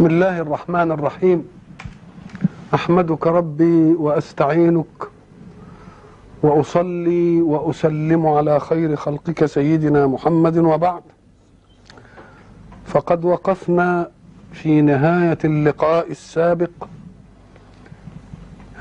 بسم 0.00 0.08
الله 0.10 0.40
الرحمن 0.40 0.92
الرحيم. 0.92 1.48
أحمدك 2.74 3.26
ربي 3.26 3.92
وأستعينك 3.92 5.08
وأصلي 6.42 7.40
وأسلم 7.40 8.26
على 8.26 8.60
خير 8.60 8.96
خلقك 8.96 9.46
سيدنا 9.46 10.06
محمد 10.06 10.56
وبعد. 10.58 11.02
فقد 12.86 13.24
وقفنا 13.24 14.10
في 14.52 14.80
نهاية 14.80 15.38
اللقاء 15.44 16.10
السابق 16.10 16.70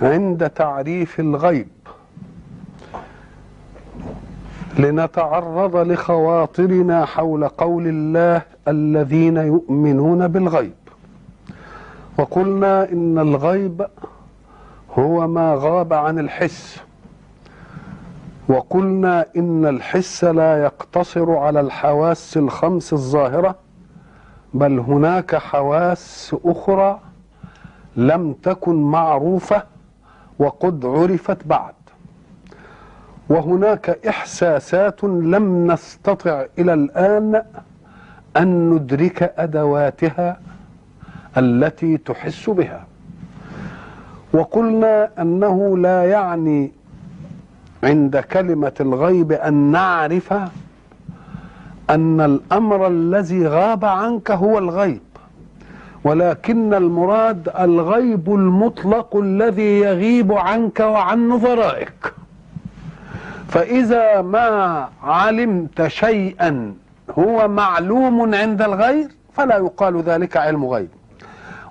عند 0.02 0.50
تعريف 0.50 1.20
الغيب. 1.20 1.68
لنتعرض 4.80 5.76
لخواطرنا 5.76 7.06
حول 7.06 7.48
قول 7.48 7.88
الله 7.88 8.42
الذين 8.68 9.38
يؤمنون 9.38 10.28
بالغيب. 10.28 10.79
وقلنا 12.20 12.92
إن 12.92 13.20
الغيب 13.20 13.88
هو 15.00 15.28
ما 15.28 15.56
غاب 15.60 15.94
عن 15.94 16.20
الحس. 16.20 16.80
وقلنا 18.48 19.26
إن 19.38 19.66
الحس 19.66 20.24
لا 20.24 20.64
يقتصر 20.64 21.32
على 21.32 21.60
الحواس 21.60 22.38
الخمس 22.38 22.94
الظاهرة 22.94 23.56
بل 24.54 24.80
هناك 24.80 25.36
حواس 25.36 26.36
أخرى 26.46 27.00
لم 27.96 28.34
تكن 28.34 28.76
معروفة 28.76 29.64
وقد 30.40 30.86
عرفت 30.86 31.48
بعد. 31.48 31.74
وهناك 33.30 34.08
إحساسات 34.08 35.04
لم 35.04 35.72
نستطع 35.72 36.46
إلى 36.60 36.74
الآن 36.74 37.44
أن 38.38 38.70
ندرك 38.70 39.34
أدواتها 39.38 40.40
التي 41.38 41.98
تحس 41.98 42.50
بها. 42.50 42.86
وقلنا 44.34 45.10
أنه 45.20 45.78
لا 45.78 46.04
يعني 46.04 46.72
عند 47.84 48.18
كلمة 48.18 48.74
الغيب 48.80 49.32
أن 49.32 49.54
نعرف 49.54 50.34
أن 51.90 52.22
الأمر 52.22 52.88
الذي 52.88 53.48
غاب 53.48 53.86
عنك 53.86 54.32
هو 54.32 54.58
الغيب 54.58 55.02
ولكن 56.04 56.74
المراد 56.74 57.50
الغيب 57.60 58.34
المطلق 58.34 59.16
الذي 59.16 59.80
يغيب 59.80 60.34
عنك 60.34 60.80
وعن 60.80 61.30
نظرائك. 61.30 62.14
فإذا 63.48 64.22
ما 64.22 64.90
علمت 65.04 65.88
شيئا 65.88 66.74
هو 67.20 67.48
معلوم 67.48 68.36
عند 68.36 68.62
الغير 68.62 69.08
فلا 69.34 69.58
يقال 69.58 70.02
ذلك 70.02 70.38
علم 70.38 70.66
غيب. 70.66 70.90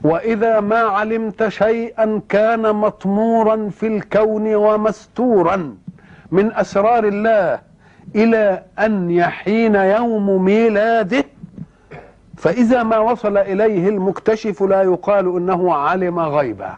وإذا 0.04 0.60
ما 0.60 0.78
علمت 0.78 1.48
شيئا 1.48 2.20
كان 2.28 2.74
مطمورا 2.74 3.68
في 3.68 3.86
الكون 3.86 4.55
ومستورا 4.55 5.77
من 6.30 6.52
أسرار 6.52 7.05
الله 7.05 7.60
إلى 8.14 8.62
أن 8.78 9.10
يحين 9.10 9.74
يوم 9.74 10.44
ميلاده. 10.44 11.24
فإذا 12.36 12.82
ما 12.82 12.98
وصل 12.98 13.36
إليه 13.36 13.88
المكتشف 13.88 14.62
لا 14.62 14.82
يقال 14.82 15.36
إنه 15.36 15.74
علم 15.74 16.18
غيبا 16.18 16.77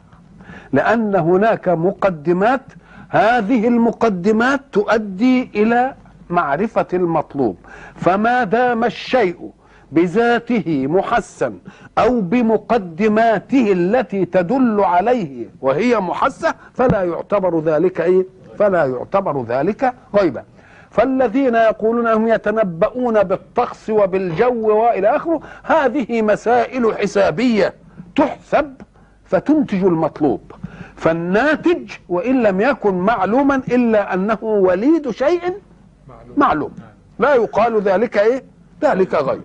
لأن 0.72 1.14
هناك 1.16 1.68
مقدمات. 1.68 2.62
هذه 3.08 3.68
المقدمات 3.68 4.60
تؤدي 4.72 5.50
إلى 5.54 5.94
معرفة 6.30 6.86
المطلوب. 6.92 7.56
فما 7.94 8.44
دام 8.44 8.84
الشيء 8.84 9.50
بذاته 9.92 10.86
محسن 10.86 11.58
أو 11.98 12.20
بمقدماته 12.20 13.72
التي 13.72 14.24
تدل 14.24 14.80
عليه 14.80 15.46
وهي 15.60 16.00
محسة 16.00 16.54
فلا 16.74 17.02
يعتبر 17.02 17.60
ذلك 17.60 18.00
إيه؟ 18.00 18.26
فلا 18.58 18.84
يعتبر 18.84 19.44
ذلك 19.44 19.94
غيبا 20.16 20.44
فالذين 20.90 21.54
يقولون 21.54 22.06
أنهم 22.06 22.28
يتنبؤون 22.28 23.22
بالطقس 23.22 23.90
وبالجو 23.90 24.82
وإلى 24.82 25.16
آخره 25.16 25.40
هذه 25.62 26.22
مسائل 26.22 26.94
حسابية 26.98 27.74
تحسب 28.16 28.74
فتنتج 29.24 29.84
المطلوب. 29.84 30.52
فالناتج 30.96 31.90
وإن 32.08 32.42
لم 32.42 32.60
يكن 32.60 32.94
معلوما 32.94 33.54
إلا 33.54 34.14
أنه 34.14 34.38
وليد 34.42 35.10
شيء 35.10 35.54
معلوم. 36.36 36.72
لا 37.18 37.34
يقال 37.34 37.80
ذلك 37.80 38.18
إيه؟ 38.18 38.44
ذلك 38.82 39.14
غيب. 39.14 39.42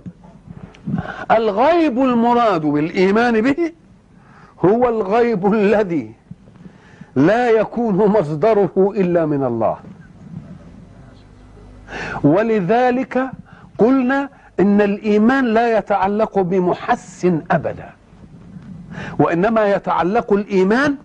الغيب 1.31 1.99
المراد 1.99 2.61
بالإيمان 2.61 3.41
به 3.41 3.71
هو 4.65 4.89
الغيب 4.89 5.53
الذي 5.53 6.11
لا 7.15 7.49
يكون 7.49 7.95
مصدره 7.95 8.93
إلا 8.95 9.25
من 9.25 9.43
الله. 9.43 9.77
ولذلك 12.23 13.29
قلنا 13.77 14.29
إن 14.59 14.81
الإيمان 14.81 15.45
لا 15.45 15.77
يتعلق 15.77 16.39
بمحس 16.39 17.27
أبدا 17.51 17.89
وإنما 19.19 19.65
يتعلق 19.73 20.33
الإيمان 20.33 20.95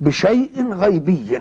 بشيء 0.00 0.72
غيبي. 0.72 1.38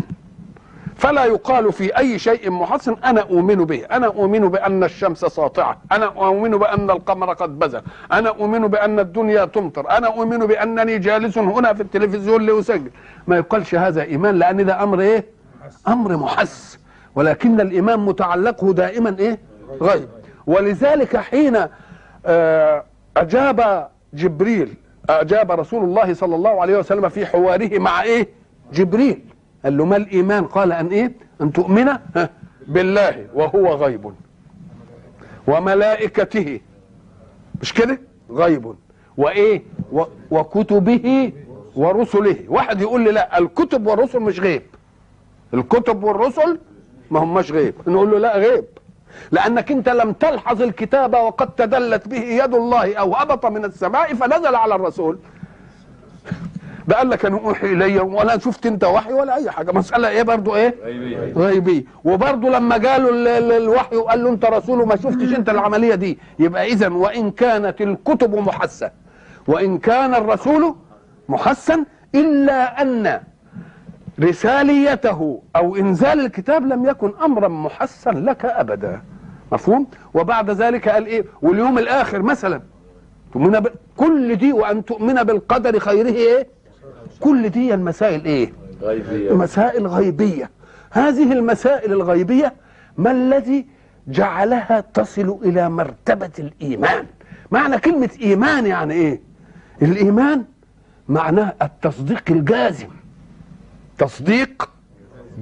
فلا 1.01 1.25
يقال 1.25 1.73
في 1.73 1.97
أي 1.97 2.19
شيء 2.19 2.51
محسن 2.51 2.95
أنا 3.05 3.21
أؤمن 3.21 3.55
به. 3.55 3.85
أنا 3.85 4.07
أؤمن 4.07 4.49
بأن 4.49 4.83
الشمس 4.83 5.19
ساطعة. 5.19 5.81
أنا 5.91 6.05
أؤمن 6.05 6.51
بأن 6.51 6.89
القمر 6.91 7.33
قد 7.33 7.59
بزغ 7.59 7.81
أنا 8.11 8.29
أؤمن 8.29 8.67
بأن 8.67 8.99
الدنيا 8.99 9.45
تمطر. 9.45 9.89
أنا 9.89 10.07
أؤمن 10.07 10.37
بأنني 10.37 10.97
جالس 10.97 11.37
هنا 11.37 11.73
في 11.73 11.81
التلفزيون 11.81 12.41
لأسجل. 12.45 12.91
ما 13.27 13.37
يقالش 13.37 13.75
هذا 13.75 14.01
إيمان 14.03 14.35
لأن 14.35 14.65
ده 14.65 14.83
أمر 14.83 14.99
إيه؟ 14.99 15.25
أمر 15.87 16.17
محس. 16.17 16.79
ولكن 17.15 17.61
الإيمان 17.61 17.99
متعلقه 17.99 18.73
دائما 18.73 19.15
إيه؟ 19.19 19.39
غيب 19.81 20.09
ولذلك 20.47 21.17
حين 21.17 21.57
أجاب 23.17 23.87
جبريل 24.13 24.73
أجاب 25.09 25.51
رسول 25.51 25.83
الله 25.83 26.13
صلى 26.13 26.35
الله 26.35 26.61
عليه 26.61 26.77
وسلم 26.77 27.09
في 27.09 27.25
حواره 27.25 27.79
مع 27.79 28.03
إيه؟ 28.03 28.27
جبريل. 28.73 29.30
قال 29.63 29.77
له 29.77 29.85
ما 29.85 29.95
الإيمان؟ 29.95 30.45
قال 30.45 30.71
أن 30.71 30.87
إيه؟ 30.87 31.11
أن 31.41 31.53
تؤمن 31.53 31.87
بالله 32.67 33.27
وهو 33.33 33.73
غيب. 33.73 34.13
وملائكته. 35.47 36.59
مش 37.61 37.73
كده؟ 37.73 37.99
غيب. 38.31 38.75
وإيه؟ 39.17 39.63
و 39.91 40.03
وكتبه 40.31 41.33
ورسله. 41.75 42.37
واحد 42.47 42.81
يقول 42.81 43.01
لي 43.01 43.11
لا 43.11 43.37
الكتب 43.37 43.87
والرسل 43.87 44.19
مش 44.19 44.39
غيب. 44.39 44.61
الكتب 45.53 46.03
والرسل 46.03 46.59
ما 47.11 47.19
هماش 47.19 47.51
غيب. 47.51 47.73
نقول 47.87 48.11
له 48.11 48.17
لا 48.17 48.37
غيب. 48.37 48.65
لأنك 49.31 49.71
أنت 49.71 49.89
لم 49.89 50.13
تلحظ 50.13 50.61
الكتاب 50.61 51.13
وقد 51.13 51.55
تدلت 51.55 52.07
به 52.07 52.21
يد 52.21 52.53
الله 52.53 52.95
أو 52.95 53.15
هبط 53.15 53.45
من 53.45 53.65
السماء 53.65 54.13
فنزل 54.13 54.55
على 54.55 54.75
الرسول. 54.75 55.19
ده 56.87 56.95
قال 56.95 57.09
لك 57.09 57.25
أنا 57.25 57.37
أوحي 57.37 57.67
إلي 57.73 57.99
ولا 57.99 58.37
شفت 58.37 58.65
أنت 58.65 58.83
وحي 58.83 59.13
ولا 59.13 59.35
أي 59.35 59.51
حاجة. 59.51 59.71
مسألة 59.71 60.09
إيه 60.09 60.23
برضو 60.23 60.55
إيه؟ 60.55 60.75
غيبية. 60.83 61.33
غيبية. 61.33 61.83
وبرضو 62.03 62.49
لما 62.49 62.75
قالوا 62.75 63.11
الوحي 63.57 63.95
وقال 63.95 64.23
له 64.23 64.29
أنت 64.29 64.45
رسول 64.45 64.81
وما 64.81 64.95
شفتش 64.95 65.33
أنت 65.37 65.49
العملية 65.49 65.95
دي 65.95 66.19
يبقى 66.39 66.65
اذا 66.67 66.87
وإن 66.87 67.31
كانت 67.31 67.81
الكتب 67.81 68.35
محسة. 68.35 68.91
وإن 69.47 69.77
كان 69.77 70.15
الرسول 70.15 70.75
محسن 71.29 71.85
إلا 72.15 72.81
أن 72.81 73.21
رساليته 74.19 75.41
أو 75.55 75.75
إنزال 75.75 76.19
الكتاب 76.19 76.65
لم 76.67 76.85
يكن 76.85 77.13
أمرا 77.23 77.47
محسن 77.47 78.25
لك 78.25 78.45
أبدا. 78.45 79.01
مفهوم؟ 79.51 79.87
وبعد 80.13 80.49
ذلك 80.49 80.89
قال 80.89 81.05
إيه؟ 81.05 81.25
واليوم 81.41 81.77
الآخر 81.77 82.21
مثلا 82.21 82.61
تؤمن. 83.33 83.63
كل 83.97 84.35
دي 84.35 84.53
وأن 84.53 84.85
تؤمن 84.85 85.23
بالقدر 85.23 85.79
خيره 85.79 86.07
إيه؟ 86.07 86.47
كل 87.21 87.49
دي 87.49 87.73
المسائل 87.73 88.25
إيه؟ 88.25 88.53
غيبية. 88.81 89.33
مسائل 89.33 89.87
غيبية. 89.87 90.49
هذه 90.91 91.33
المسائل 91.33 91.91
الغيبية 91.93 92.53
ما 92.97 93.11
الذي 93.11 93.65
جعلها 94.07 94.83
تصل 94.93 95.39
إلى 95.43 95.69
مرتبة 95.69 96.31
الإيمان؟ 96.39 97.05
معنى 97.51 97.77
كلمة 97.77 98.09
إيمان 98.21 98.65
يعني 98.65 98.93
إيه؟ 98.93 99.21
الإيمان 99.81 100.43
معناه 101.09 101.53
التصديق 101.61 102.23
الجازم. 102.29 102.87
تصديق 103.97 104.69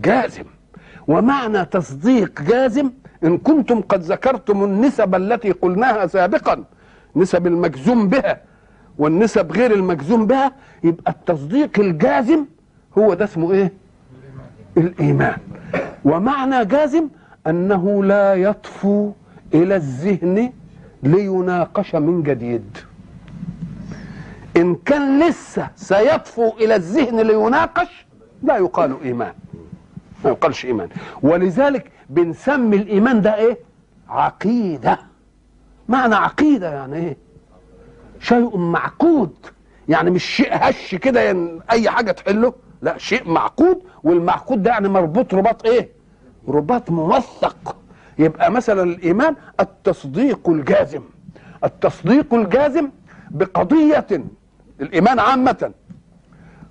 جازم. 0.03 0.43
ومعنى 1.07 1.65
تصديق 1.65 2.41
جازم 2.41 2.91
إن 3.23 3.37
كنتم 3.37 3.81
قد 3.81 4.01
ذكرتم 4.01 4.63
النسب 4.63 5.15
التي 5.15 5.51
قلناها 5.51 6.07
سابقا 6.07 6.63
نسب 7.15 7.47
المجزوم 7.47 8.09
بها. 8.09 8.48
والنسب 8.99 9.51
غير 9.51 9.73
المجزوم 9.73 10.27
بها 10.27 10.51
يبقى 10.83 11.11
التصديق 11.11 11.79
الجازم 11.79 12.45
هو 12.97 13.13
ده 13.13 13.25
اسمه 13.25 13.51
إيه؟ 13.53 13.73
الإيمان. 14.77 15.37
ومعنى 16.05 16.65
جازم 16.65 17.07
أنه 17.47 18.03
لا 18.03 18.35
يطفو 18.35 19.11
إلى 19.53 19.75
الذهن 19.75 20.51
ليناقش 21.03 21.95
من 21.95 22.23
جديد. 22.23 22.77
إن 24.57 24.75
كان 24.75 25.19
لسه 25.19 25.67
سيطفو 25.75 26.49
إلى 26.57 26.75
الذهن 26.75 27.19
ليناقش 27.19 28.05
لا 28.43 28.57
يقال 28.57 29.01
إيمان. 29.03 29.33
ما 30.25 30.29
يقالش 30.29 30.65
إيمان. 30.65 30.89
ولذلك 31.21 31.91
بنسمي 32.09 32.75
الإيمان 32.77 33.21
ده 33.21 33.35
إيه؟ 33.35 33.57
عقيدة. 34.09 34.99
معنى 35.89 36.15
عقيدة 36.15 36.73
يعني 36.73 36.95
إيه؟ 36.95 37.17
شيء 38.19 38.57
معقود. 38.57 39.31
يعني 39.89 40.11
مش 40.11 40.23
شيء 40.23 40.49
هش 40.51 40.95
كده 40.95 41.21
يعني 41.21 41.59
أي 41.71 41.89
حاجة 41.89 42.11
تحله. 42.11 42.53
لا 42.81 42.97
شيء 42.97 43.29
معقود. 43.29 43.81
والمعقود 44.03 44.63
ده 44.63 44.71
يعني 44.71 44.89
مربوط 44.89 45.33
رباط 45.33 45.65
إيه؟ 45.65 45.89
رباط 46.47 46.89
موثق. 46.91 47.75
يبقى 48.19 48.51
مثلا 48.51 48.83
الإيمان 48.83 49.35
التصديق 49.59 50.49
الجازم. 50.49 51.01
التصديق 51.63 52.33
الجازم 52.33 52.89
بقضية 53.31 54.07
الإيمان 54.81 55.19
عامة. 55.19 55.71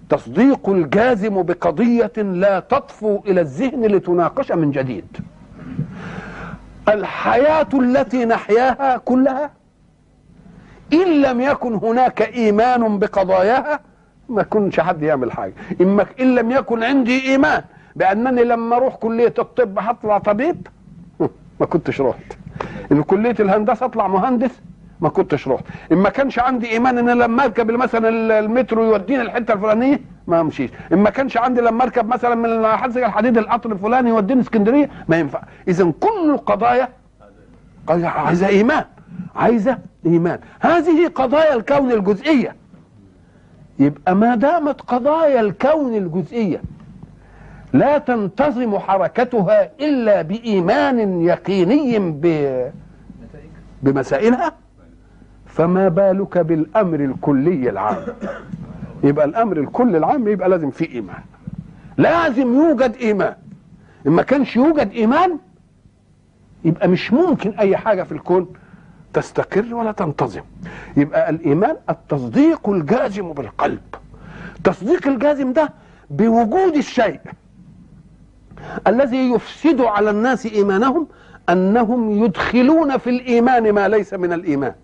تصديق 0.09 0.69
الجازم 0.69 1.43
بقضية 1.43 2.13
لا 2.17 2.61
تطفو 2.61 3.21
إلى 3.27 3.41
الذهن 3.41 3.85
لتناقش 3.87 4.53
من 4.53 4.71
جديد. 4.71 5.17
الحياة 6.89 7.69
التي 7.75 8.25
نحياها 8.25 8.97
كلها 8.97 9.51
إن 10.93 11.23
لم 11.23 11.41
يكن 11.41 11.75
هناك 11.75 12.23
إيمان 12.23 12.99
بقضاياها 12.99 13.81
ما 14.29 14.43
كنش 14.43 14.81
حد 14.81 15.03
يعمل 15.03 15.33
حاجة. 15.33 15.53
إما 15.81 16.07
إن 16.21 16.35
لم 16.35 16.51
يكن 16.51 16.83
عندي 16.83 17.31
إيمان 17.31 17.63
بأنني 17.97 18.45
لما 18.45 18.77
أروح 18.77 18.97
كلية 18.97 19.35
الطب 19.39 19.79
هطلع 19.79 20.19
طبيب؟ 20.19 20.67
ما 21.61 21.67
كنتش 21.67 22.01
رحت. 22.01 22.33
إن 22.93 23.03
كلية 23.03 23.35
الهندسة 23.41 23.87
أطلع 23.87 24.09
مهندس؟ 24.09 24.61
ما 25.01 25.09
كنتش 25.09 25.49
رحت. 25.49 25.65
إن 25.93 25.99
ما 25.99 26.09
كانش 26.09 26.39
عندي 26.39 26.71
إيمان 26.71 26.99
إن 26.99 27.19
لما 27.19 27.45
أركب 27.45 27.71
مثلا 27.71 28.39
المترو 28.39 28.85
يوديني 28.85 29.23
الحتة 29.23 29.55
الفلانية؟ 29.55 30.01
ما 30.27 30.41
امشيش 30.41 30.71
إن 30.93 30.99
ما 30.99 31.11
كانش 31.11 31.37
عندي 31.37 31.61
لما 31.61 31.85
أركب 31.85 32.09
مثلا 32.09 32.35
من 32.35 32.67
حزق 32.67 33.05
الحديد 33.05 33.39
القطر 33.39 33.73
الفلاني 33.73 34.11
يوديني 34.11 34.41
اسكندرية؟ 34.41 34.91
ما 35.09 35.17
ينفع. 35.17 35.43
اذا 35.69 35.93
كل 36.01 36.31
القضايا 36.31 36.89
عايزة 37.89 38.47
إيمان. 38.49 38.85
عايزة 39.37 39.79
إيمان. 40.07 40.39
هذه 40.61 41.09
قضايا 41.09 41.55
الكون 41.55 41.93
الجزئية. 41.93 42.57
يبقى 43.79 44.15
ما 44.17 44.35
دامت 44.35 44.81
قضايا 44.81 45.41
الكون 45.41 45.95
الجزئية 45.95 46.63
لا 47.73 47.99
تنتظم 47.99 48.79
حركتها 48.79 49.71
إلا 49.81 50.23
بإيمان 50.23 51.21
يقيني 51.23 51.99
بمسائلها. 53.83 54.53
فما 55.47 55.89
بالك 55.89 56.39
بالأمر 56.39 57.01
الكلي 57.01 57.71
العام؟ 57.71 58.03
يبقى 59.05 59.25
الأمر 59.25 59.57
الكلي 59.57 59.99
العام 59.99 60.29
يبقى 60.29 60.49
لازم 60.49 60.71
فيه 60.71 60.95
إيمان. 60.95 61.23
لازم 61.97 62.55
يوجد 62.55 62.97
إيمان. 63.01 63.35
إن 64.07 64.13
ما 64.13 64.23
كانش 64.23 64.57
يوجد 64.57 64.91
إيمان 64.91 65.39
يبقى 66.65 66.89
مش 66.89 67.13
ممكن 67.13 67.51
أي 67.51 67.77
حاجة 67.77 68.03
في 68.03 68.13
الكون 68.13 68.53
تستقر 69.13 69.75
ولا 69.75 69.93
تنتظم. 69.93 70.43
يبقى 70.97 71.31
الإيمان 71.31 71.77
التصديق 71.91 72.69
الجازم 72.69 73.33
بالقلب. 73.33 73.81
تصديق 74.65 75.09
الجازم 75.09 75.53
ده 75.53 75.73
بوجود 76.11 76.77
الشيء. 76.77 77.21
الذي 78.87 79.33
يفسد 79.33 79.81
على 79.81 80.11
الناس 80.11 80.47
إيمانهم 80.47 81.07
أنهم 81.49 82.25
يدخلون 82.25 82.97
في 82.97 83.11
الإيمان 83.11 83.73
ما 83.73 83.89
ليس 83.89 84.15
من 84.15 84.33
الإيمان. 84.33 84.75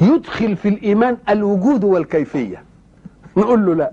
يدخل 0.00 0.56
في 0.56 0.68
الإيمان 0.68 1.16
الوجود 1.28 1.84
والكيفية. 1.84 2.62
نقول 3.36 3.66
له 3.66 3.74
لا. 3.74 3.92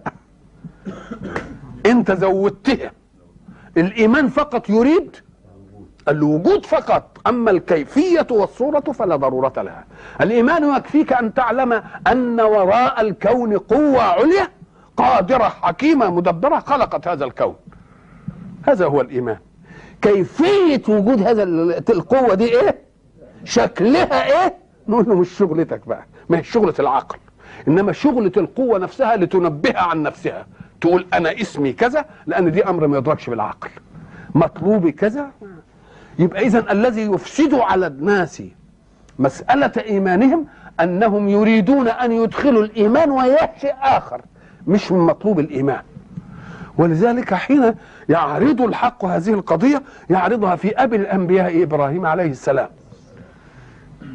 انت 1.85 2.11
زودتها. 2.11 2.91
الإيمان 3.77 4.27
فقط 4.27 4.69
يريد 4.69 5.15
الوجود 6.09 6.65
فقط 6.65 7.17
أما 7.27 7.51
الكيفية 7.51 8.27
والصورة 8.31 8.79
فلا 8.79 9.15
ضرورة 9.15 9.53
لها. 9.57 9.85
الإيمان 10.21 10.75
يكفيك 10.75 11.13
أن 11.13 11.33
تعلم 11.33 11.83
أن 12.07 12.41
وراء 12.41 13.01
الكون 13.01 13.57
قوة 13.57 14.01
عليا 14.01 14.47
قادرة 14.97 15.43
حكيمة 15.43 16.09
مدبرة 16.11 16.59
خلقت 16.59 17.07
هذا 17.07 17.25
الكون. 17.25 17.55
هذا 18.67 18.85
هو 18.85 19.01
الإيمان. 19.01 19.37
كيفية 20.01 20.81
وجود 20.89 21.21
هذا 21.21 21.43
القوة 21.89 22.33
دي 22.33 22.59
إيه؟ 22.59 22.81
شكلها 23.43 24.43
إيه؟ 24.45 24.57
نقول 24.87 25.05
له 25.09 25.15
مش 25.15 25.29
شغلتك 25.37 25.87
بقى. 25.87 26.05
ما 26.29 26.37
هي 26.37 26.43
شغلة 26.43 26.73
العقل. 26.79 27.17
إنما 27.67 27.91
شغلة 27.91 28.31
القوة 28.37 28.79
نفسها 28.79 29.15
لتنبهها 29.15 29.79
عن 29.81 30.03
نفسها. 30.03 30.47
تقول 30.81 31.05
أنا 31.13 31.41
اسمي 31.41 31.73
كذا 31.73 32.05
لأن 32.27 32.51
دي 32.51 32.63
أمر 32.63 32.87
ما 32.87 32.97
يدركش 32.97 33.29
بالعقل. 33.29 33.69
مطلوبي 34.35 34.91
كذا 34.91 35.31
يبقى 36.19 36.41
اذا 36.45 36.71
الذي 36.71 37.01
يفسد 37.01 37.53
على 37.53 37.87
الناس 37.87 38.43
مسألة 39.19 39.71
إيمانهم 39.77 40.45
أنهم 40.79 41.29
يريدون 41.29 41.87
أن 41.87 42.11
يدخلوا 42.11 42.63
الإيمان 42.63 43.11
وياه 43.11 43.49
شيء 43.61 43.73
آخر 43.81 44.21
مش 44.67 44.91
من 44.91 44.99
مطلوب 44.99 45.39
الإيمان. 45.39 45.81
ولذلك 46.77 47.33
حين 47.33 47.73
يعرض 48.09 48.61
الحق 48.61 49.05
هذه 49.05 49.33
القضية 49.33 49.83
يعرضها 50.09 50.55
في 50.55 50.83
أبي 50.83 50.95
الأنبياء 50.95 51.63
إبراهيم 51.63 52.05
عليه 52.05 52.31
السلام. 52.31 52.69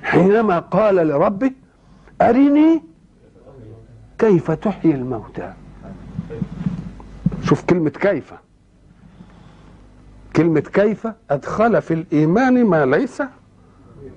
حينما 0.03 0.59
قال 0.59 0.95
لربه 0.95 1.51
أرني 2.23 2.83
كيف 4.19 4.51
تحيي 4.51 4.95
الموتى. 4.95 5.53
شوف 7.43 7.65
كلمة 7.65 7.91
كيف. 7.91 8.35
كلمة 10.37 10.61
كيف 10.61 11.09
أدخل 11.31 11.83
في 11.83 11.95
الإيمان 11.95 12.65
ما 12.65 12.87
ليس 12.87 13.23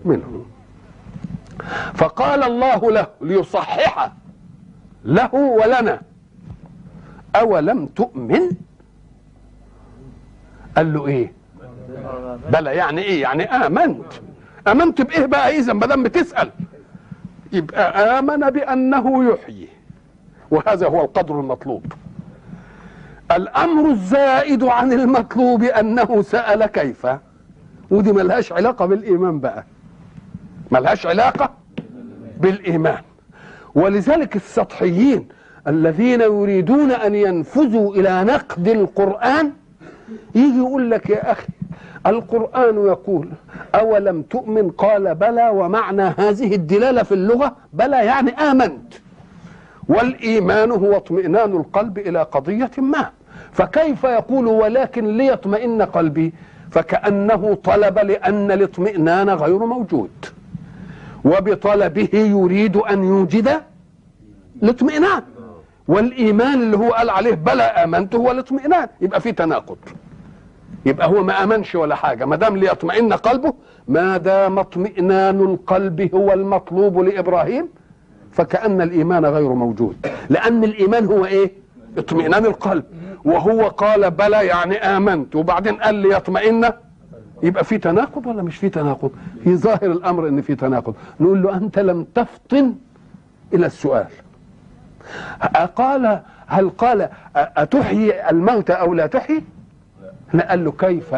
منه. 0.06 0.46
فقال 1.94 2.44
الله 2.44 2.92
له 2.92 3.08
ليصحح 3.22 4.12
له 5.06 5.36
ولنا. 5.36 6.02
أولم 7.36 7.86
تؤمن؟ 7.86 8.42
قال 10.78 10.94
له 10.94 11.08
إيه؟ 11.08 11.34
بلى 12.54 12.76
يعني 12.76 13.02
إيه؟ 13.02 13.22
يعني 13.22 13.44
آمنت. 13.44 14.14
آمنت 14.68 15.02
بإيه 15.02 15.26
بقى 15.26 15.58
اذا 15.58 15.74
ما 15.74 15.86
دام 15.86 16.04
بتسأل. 16.04 16.52
يبقى 17.54 18.20
آمن 18.20 18.50
بأنه 18.50 19.30
يحيي. 19.30 19.68
وهذا 20.52 20.88
هو 20.88 21.02
القدر 21.02 21.40
المطلوب. 21.40 21.94
الأمر 23.32 23.90
الزائد 23.92 24.64
عن 24.64 24.94
المطلوب 24.94 25.64
أنه 25.64 26.22
سأل 26.22 26.66
كيف؟ 26.66 27.08
ودي 27.92 28.12
ملهاش 28.12 28.52
علاقة 28.52 28.86
بالإيمان 28.86 29.40
بقى. 29.40 29.64
ملهاش 30.72 31.06
علاقة 31.06 31.50
بالإيمان. 32.40 33.02
ولذلك 33.76 34.36
السطحيين 34.36 35.28
الذين 35.68 36.22
يريدون 36.22 36.92
أن 36.92 37.16
ينفذوا 37.16 37.96
إلى 37.96 38.24
نقد 38.24 38.68
القرآن 38.68 39.52
يجي 40.36 40.58
يقول 40.58 40.92
لك 40.92 41.10
يا 41.10 41.32
أخي 41.32 41.48
القرآن 42.06 42.76
يقول 42.76 43.30
أولم 43.76 44.22
تؤمن؟ 44.22 44.70
قال 44.70 45.16
بلى. 45.16 45.50
ومعنى 45.50 46.02
هذه 46.04 46.56
الدلالة 46.56 47.04
في 47.04 47.14
اللغة 47.14 47.56
بلى 47.74 48.06
يعني 48.06 48.32
آمنت. 48.32 48.94
والإيمان 49.90 50.72
هو 50.72 50.98
اطمئنان 50.98 51.52
القلب 51.52 51.98
إلى 51.98 52.24
قضية 52.24 52.72
ما. 52.78 53.10
فكيف 53.58 54.04
يقول 54.04 54.48
ولكن 54.48 55.18
ليطمئن 55.18 55.82
قلبي؟ 55.82 56.34
فكأنه 56.72 57.58
طلب 57.64 58.00
لأن 58.00 58.52
الاطمئنان 58.52 59.30
غير 59.30 59.58
موجود. 59.66 60.10
وبطلبه 61.26 62.10
يريد 62.14 62.78
أن 62.78 63.04
يوجد 63.04 63.50
الاطمئنان. 64.64 65.22
والإيمان 65.88 66.62
اللي 66.62 66.78
هو 66.78 66.92
قال 66.92 67.10
عليه 67.10 67.34
بلى 67.36 67.64
آمنت 67.64 68.16
هو 68.16 68.32
الاطمئنان. 68.32 68.88
يبقى 69.02 69.22
في 69.22 69.32
تناقض. 69.32 69.78
يبقى 70.86 71.08
هو 71.08 71.24
ما 71.24 71.44
آمنش 71.44 71.76
ولا 71.76 71.96
حاجة. 71.96 72.26
ما 72.26 72.36
دام 72.36 72.58
ليطمئن 72.58 73.14
قلبه 73.14 73.54
ما 73.88 74.18
دام 74.18 74.60
اطمئنان 74.60 75.40
القلب 75.40 76.16
هو 76.16 76.34
المطلوب 76.34 77.00
لإبراهيم 77.00 77.70
فكأن 78.32 78.82
الإيمان 78.82 79.26
غير 79.26 79.54
موجود. 79.54 79.96
لأن 80.30 80.64
الإيمان 80.64 81.06
هو 81.06 81.26
إيه؟ 81.26 81.52
اطمئنان 81.98 82.46
القلب. 82.46 82.84
وهو 83.28 83.68
قال 83.68 84.12
بلى 84.12 84.46
يعني 84.46 84.76
آمنت. 84.78 85.36
وبعدين 85.36 85.76
قال 85.76 85.96
ليطمئن 85.96 86.70
يبقى 87.44 87.64
في 87.64 87.78
تناقض 87.78 88.26
ولا 88.26 88.44
مش 88.44 88.58
في 88.58 88.70
تناقض؟ 88.70 89.12
في 89.44 89.56
ظاهر 89.56 89.92
الأمر 89.92 90.28
إن 90.28 90.42
في 90.42 90.56
تناقض. 90.56 90.96
نقول 91.20 91.44
له 91.44 91.58
أنت 91.58 91.80
لم 91.80 92.04
تفطن 92.16 92.76
إلى 93.54 93.66
السؤال. 93.66 94.08
قال 95.76 96.22
هل 96.48 96.70
قال 96.70 97.10
أتحيي 97.36 98.30
الموت 98.30 98.72
أو 98.72 98.94
لا 98.94 99.08
تحيي؟ 99.08 99.44
لا 100.34 100.50
قال 100.50 100.66
له 100.66 100.72
كيف؟ 100.72 101.16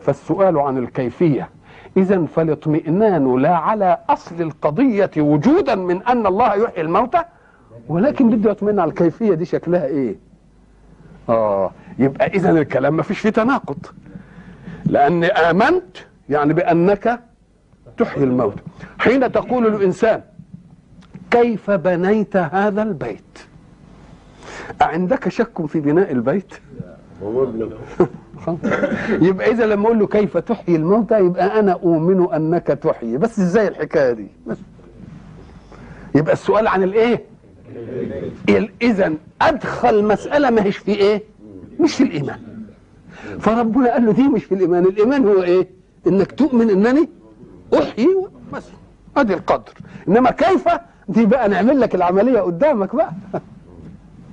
فالسؤال 0.00 0.58
عن 0.58 0.78
الكيفية. 0.78 1.48
إذا 1.96 2.24
فالاطمئنان 2.26 3.36
لا 3.42 3.56
على 3.56 3.98
أصل 4.08 4.42
القضية 4.42 5.10
وجودا 5.18 5.74
من 5.74 6.02
أن 6.02 6.26
الله 6.26 6.54
يحيي 6.54 6.80
الموتى 6.82 7.22
ولكن 7.88 8.30
بده 8.30 8.50
يطمئن 8.50 8.78
على 8.80 8.88
الكيفية 8.88 9.34
دي 9.34 9.44
شكلها 9.44 9.86
إيه؟ 9.86 10.16
آه 11.28 11.70
يبقى 11.98 12.26
إذا 12.26 12.50
الكلام 12.50 12.96
ما 12.96 13.02
فيش 13.02 13.18
فيه 13.18 13.30
تناقض. 13.30 13.86
لأن 14.86 15.24
آمنت 15.24 15.96
يعني 16.28 16.52
بأنك 16.54 17.20
تحيي 17.96 18.24
الموتى 18.24 18.62
حين 18.98 19.32
تقول 19.32 19.66
الإنسان 19.66 20.22
كيف 21.30 21.70
بنيت 21.70 22.36
هذا 22.36 22.82
البيت؟ 22.82 23.38
أعندك 24.82 25.28
شك 25.28 25.66
في 25.66 25.80
بناء 25.80 26.12
البيت؟ 26.12 26.54
يبقى 29.28 29.50
إذا 29.50 29.66
لما 29.66 29.86
أقول 29.86 29.98
له 29.98 30.06
كيف 30.06 30.36
تحيي 30.36 30.76
الموتى 30.76 31.18
يبقى 31.18 31.60
أنا 31.60 31.72
أؤمن 31.72 32.32
أنك 32.34 32.66
تحيي. 32.66 33.16
بس 33.16 33.38
إزاي 33.38 33.68
الحكاية 33.68 34.12
دي؟ 34.12 34.26
بس. 34.46 34.56
يبقى 36.14 36.32
السؤال 36.32 36.66
عن 36.68 36.82
الإيه؟ 36.82 37.24
اذا 38.82 39.12
أدخل 39.42 40.04
مسألة 40.04 40.50
ما 40.50 40.62
هيش 40.64 40.76
في 40.76 40.94
إيه؟ 40.94 41.22
مش 41.80 41.94
في 41.94 42.02
الإيمان. 42.04 42.38
فربنا 43.40 43.92
قال 43.92 44.06
له 44.06 44.12
دي 44.12 44.22
مش 44.28 44.44
في 44.44 44.54
الإيمان. 44.54 44.84
الإيمان 44.84 45.26
هو 45.26 45.42
إيه؟ 45.42 45.68
إنك 46.06 46.32
تؤمن 46.32 46.70
إنني 46.70 47.08
أحيي 47.74 48.16
بس 48.52 48.64
أدي 49.16 49.34
القدر. 49.34 49.72
إنما 50.08 50.30
كيف؟ 50.30 50.68
دي 51.08 51.26
بقى 51.26 51.48
نعمل 51.48 51.80
لك 51.80 51.94
العملية 51.94 52.40
قدامك 52.40 52.96
بقى. 52.96 53.12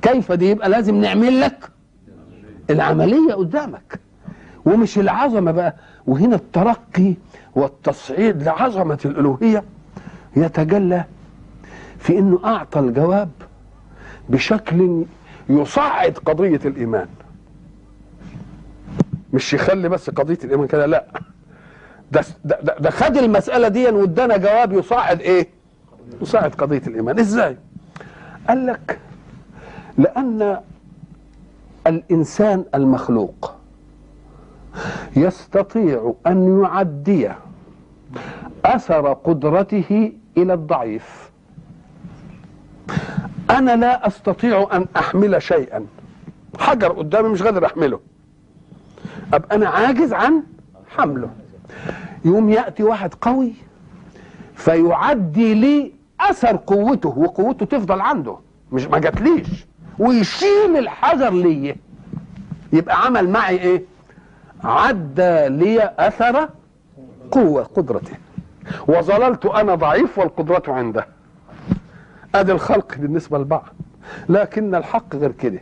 كيف 0.02 0.32
دي؟ 0.32 0.50
يبقى 0.50 0.70
لازم 0.70 0.96
نعمل 0.96 1.42
لك 1.42 1.70
العملية 2.70 3.34
قدامك. 3.34 4.00
ومش 4.66 4.98
العظمة 5.00 5.52
بقى. 5.52 5.76
وهنا 6.08 6.36
الترقي 6.36 7.14
والتصعيد 7.56 8.44
لعظمة 8.44 9.00
الألوهية 9.06 9.64
يتجلى 10.36 11.04
في 12.02 12.20
أنه 12.20 12.40
أعطى 12.46 12.80
الجواب 12.80 13.30
بشكل 14.30 15.06
يصعد 15.50 16.18
قضية 16.26 16.60
الإيمان. 16.66 17.08
مش 19.34 19.54
يخلي 19.54 19.90
بس 19.90 20.10
قضية 20.10 20.38
الإيمان 20.44 20.68
كده 20.68 20.86
لا. 20.86 21.06
ده, 22.12 22.22
ده, 22.46 22.60
ده 22.80 22.90
خد 22.90 23.18
المسألة 23.18 23.68
دي 23.68 23.90
وادانا 23.90 24.38
جواب 24.38 24.74
يصعد 24.74 25.22
إيه؟ 25.22 25.48
يصعد 26.22 26.56
قضية 26.56 26.82
الإيمان. 26.88 27.20
إزاي؟ 27.20 27.58
قال 28.50 28.66
لك 28.66 29.00
لأن 29.98 30.60
الإنسان 31.88 32.66
المخلوق 32.76 33.56
يستطيع 35.16 36.14
أن 36.28 36.62
يعدي 36.64 37.30
أثر 38.66 39.14
قدرته 39.14 40.14
إلى 40.38 40.54
الضعيف. 40.54 41.31
أنا 43.50 43.76
لا 43.76 44.08
أستطيع 44.08 44.68
أن 44.74 44.86
أحمل 44.98 45.42
شيئا. 45.42 45.86
حجر 46.60 46.88
قدامي 46.92 47.30
مش 47.30 47.44
قادر 47.44 47.66
أحمله. 47.66 48.00
ابقى 49.34 49.56
أنا 49.56 49.70
عاجز 49.70 50.14
عن 50.14 50.44
حمله. 50.98 51.30
يوم 52.26 52.50
يأتي 52.50 52.84
واحد 52.84 53.14
قوي 53.22 53.54
فيعدي 54.56 55.54
لي 55.54 55.92
أثر 56.20 56.60
قوته 56.68 57.10
وقوته 57.18 57.66
تفضل 57.66 58.02
عنده. 58.02 58.38
مش 58.72 58.86
ما 58.86 59.00
جاتليش. 59.00 59.66
ويشيل 60.00 60.78
الحجر 60.78 61.30
لي 61.30 61.76
يبقى 62.74 63.06
عمل 63.06 63.30
معي 63.30 63.60
إيه؟ 63.60 63.84
عدى 64.64 65.48
لي 65.48 65.94
أثر 66.00 66.50
قوة 67.32 67.64
قدرته. 67.64 68.14
وظللت 68.88 69.46
أنا 69.46 69.76
ضعيف 69.76 70.20
والقدرة 70.20 70.64
عنده. 70.68 71.08
أدي 72.36 72.52
الخلق 72.52 72.98
بالنسبة 72.98 73.38
لبعض. 73.38 73.66
لكن 74.30 74.76
الحق 74.76 75.16
غير 75.16 75.32
كده. 75.32 75.60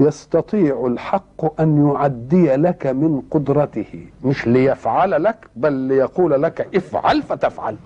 يستطيع 0.00 0.86
الحق 0.86 1.60
أن 1.60 1.88
يعدي 1.88 2.56
لك 2.56 2.86
من 2.86 3.22
قدرته. 3.30 4.06
مش 4.24 4.46
ليفعل 4.46 5.24
لك 5.24 5.36
بل 5.56 5.72
ليقول 5.72 6.42
لك 6.42 6.68
افعل 6.76 7.22
فتفعل. 7.22 7.76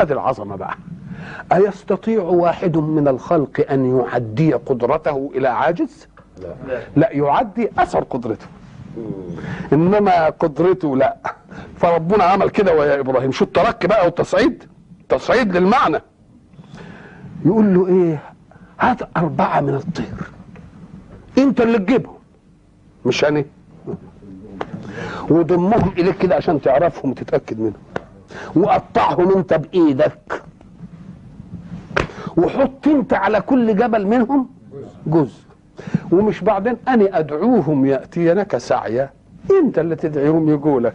أدي 0.00 0.12
العظمة 0.12 0.56
بقى. 0.56 0.74
أيستطيع 1.52 2.22
واحد 2.22 2.76
من 2.76 3.08
الخلق 3.08 3.66
أن 3.70 3.98
يعدي 3.98 4.52
قدرته 4.52 5.30
إلى 5.34 5.48
عاجز؟ 5.48 6.08
لا, 6.42 6.54
لا 6.96 7.12
يعدي 7.12 7.70
أثر 7.78 8.00
قدرته. 8.04 8.46
إنما 9.72 10.28
قدرته 10.28 10.96
لا. 10.96 11.16
فربنا 11.76 12.24
عمل 12.24 12.50
كده 12.50 12.74
ويا 12.74 13.00
إبراهيم. 13.00 13.32
شو 13.32 13.44
الترك 13.44 13.86
بقى 13.86 14.04
والتصعيد؟ 14.04 14.64
تصعيد 15.08 15.56
للمعنى. 15.56 15.98
يقول 17.44 17.74
له 17.74 17.86
إيه؟ 17.86 18.22
هات 18.80 18.98
أربعة 19.16 19.60
من 19.60 19.74
الطير. 19.74 20.30
أنت 21.38 21.60
اللي 21.60 21.78
تجيبهم. 21.78 22.14
مش 23.06 23.24
أنا. 23.24 23.44
وضمهم 25.30 25.92
إليك 25.98 26.18
كده 26.18 26.34
عشان 26.34 26.60
تعرفهم 26.60 27.10
وتتأكد 27.10 27.60
منهم. 27.60 27.72
وقطعهم 28.54 29.36
أنت 29.36 29.54
بإيدك. 29.54 30.42
وحط 32.36 32.86
أنت 32.88 33.14
على 33.14 33.40
كل 33.40 33.76
جبل 33.76 34.06
منهم 34.06 34.48
جزء. 35.06 35.42
ومش 36.12 36.40
بعدين 36.40 36.76
أنا 36.88 37.18
أدعوهم 37.18 37.86
يأتينك 37.86 38.56
سعيا. 38.56 39.10
أنت 39.50 39.78
اللي 39.78 39.96
تدعيهم 39.96 40.48
يقولك. 40.48 40.94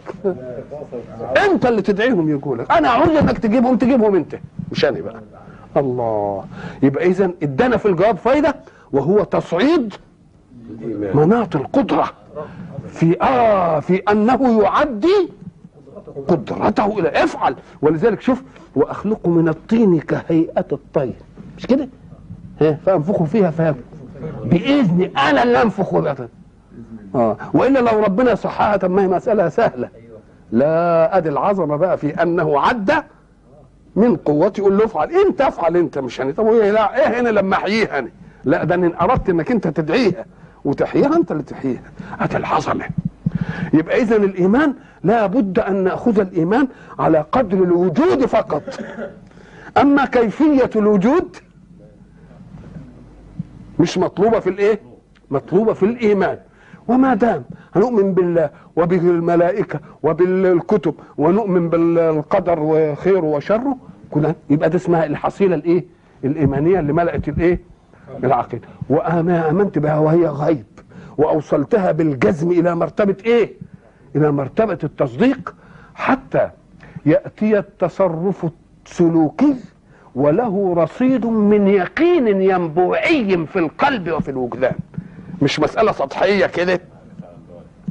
أنت 1.50 1.66
اللي 1.66 1.82
تدعيهم 1.82 2.28
يقولك. 2.28 2.70
أنا 2.70 2.88
عاوز 2.88 3.08
إنك 3.08 3.38
تجيبهم 3.38 3.76
تجيبهم 3.76 4.14
أنت. 4.14 4.38
مش 4.72 4.84
أنا 4.84 5.00
بقى. 5.00 5.20
الله. 5.78 6.44
يبقى 6.82 7.06
إذا 7.06 7.30
ادانا 7.42 7.76
في 7.76 7.86
الجواب 7.88 8.16
فايدة 8.16 8.56
وهو 8.92 9.24
تصعيد 9.24 9.94
مناط 11.14 11.56
القدرة. 11.56 12.10
في 12.88 13.22
آه 13.22 13.80
في 13.80 13.96
أنه 13.96 14.62
يعدي 14.62 15.28
قدرته 16.28 16.98
إلى 16.98 17.08
افعل. 17.08 17.54
ولذلك 17.82 18.20
شوف 18.20 18.42
وأخلق 18.76 19.28
من 19.28 19.48
الطين 19.48 20.00
كهيئة 20.00 20.64
الطير. 20.72 21.14
مش 21.56 21.66
كده؟ 21.66 21.88
فأنفخوا 22.86 23.26
فيها 23.26 23.50
فيها. 23.50 23.74
باذني 24.44 25.12
أنا 25.18 25.42
اللي 25.42 25.62
أنفخ 25.62 25.94
وبقى 25.94 26.28
آه. 27.14 27.36
والا 27.54 27.78
لو 27.78 28.00
ربنا 28.04 28.34
صحها 28.34 28.76
طب 28.76 28.90
ما 28.90 29.02
هي 29.02 29.08
مسألة 29.08 29.48
سهلة. 29.48 29.88
لا 30.52 31.16
أدي 31.16 31.28
العظمة 31.28 31.76
بقى 31.76 31.98
في 31.98 32.22
أنه 32.22 32.60
عدى 32.60 32.96
من 33.96 34.16
قوتي 34.16 34.60
يقول 34.60 34.78
له 34.78 34.84
افعل. 34.84 35.10
أنت 35.10 35.40
افعل 35.40 35.76
أنت؟ 35.76 35.98
مش 35.98 36.18
يعني 36.18 36.32
طب 36.32 36.46
لا 36.46 36.96
إيه 36.98 37.20
هنا 37.20 37.28
لما 37.28 37.56
أحييها 37.56 37.98
أنا؟ 37.98 38.08
لا 38.44 38.64
ده 38.64 38.74
إن 38.74 38.92
أردت 39.00 39.28
إنك 39.28 39.50
أنت 39.50 39.68
تدعيها 39.68 40.24
وتحييها 40.64 41.16
أنت 41.16 41.32
اللي 41.32 41.42
تحييها. 41.42 41.82
ادي 42.20 42.36
العظمه 42.36 42.84
يبقى 43.74 44.00
اذا 44.02 44.16
الإيمان 44.16 44.74
لا 45.04 45.26
بد 45.26 45.58
أن 45.58 45.84
نأخذ 45.84 46.20
الإيمان 46.20 46.68
على 46.98 47.24
قدر 47.32 47.56
الوجود 47.62 48.26
فقط. 48.26 48.62
أما 49.78 50.04
كيفية 50.04 50.70
الوجود 50.76 51.36
مش 53.78 53.98
مطلوبة 53.98 54.40
في 54.40 54.50
الإيه؟ 54.50 54.80
مطلوبة 55.30 55.72
في 55.72 55.82
الإيمان. 55.82 56.38
وما 56.88 57.14
دام 57.14 57.44
هنؤمن 57.76 58.14
بالله 58.14 58.50
وبالملائكه 58.76 59.80
وبالكتب 60.02 60.94
ونؤمن 61.18 61.68
بالقدر 61.68 62.58
وخيره 62.60 63.24
وشره 63.24 63.76
كلها 64.10 64.34
يبقى 64.50 64.70
ده 64.70 64.76
اسمها 64.76 65.06
الحصيلة 65.06 65.54
الإيه؟ 65.54 65.84
الإيمانية 66.24 66.80
اللي 66.80 66.92
ملأت 66.92 67.28
الإيه؟ 67.28 67.60
العقيدة. 68.24 68.68
وأنا 68.90 69.50
آمنت 69.50 69.78
بها 69.78 69.98
وهي 69.98 70.26
غيب 70.26 70.64
وأوصلتها 71.18 71.92
بالجزم 71.92 72.50
إلى 72.50 72.74
مرتبة 72.74 73.16
إيه؟ 73.26 73.52
إلى 74.16 74.32
مرتبة 74.32 74.78
التصديق 74.84 75.54
حتى 75.94 76.50
يأتي 77.06 77.58
التصرف 77.58 78.46
السلوكي 78.86 79.54
وله 80.14 80.74
رصيد 80.76 81.26
من 81.26 81.66
يقين 81.68 82.42
ينبوعي 82.42 83.46
في 83.46 83.58
القلب 83.58 84.10
وفي 84.12 84.30
الوجدان. 84.30 84.74
مش 85.42 85.60
مسألة 85.60 85.92
سطحية 85.92 86.46
كده. 86.46 86.80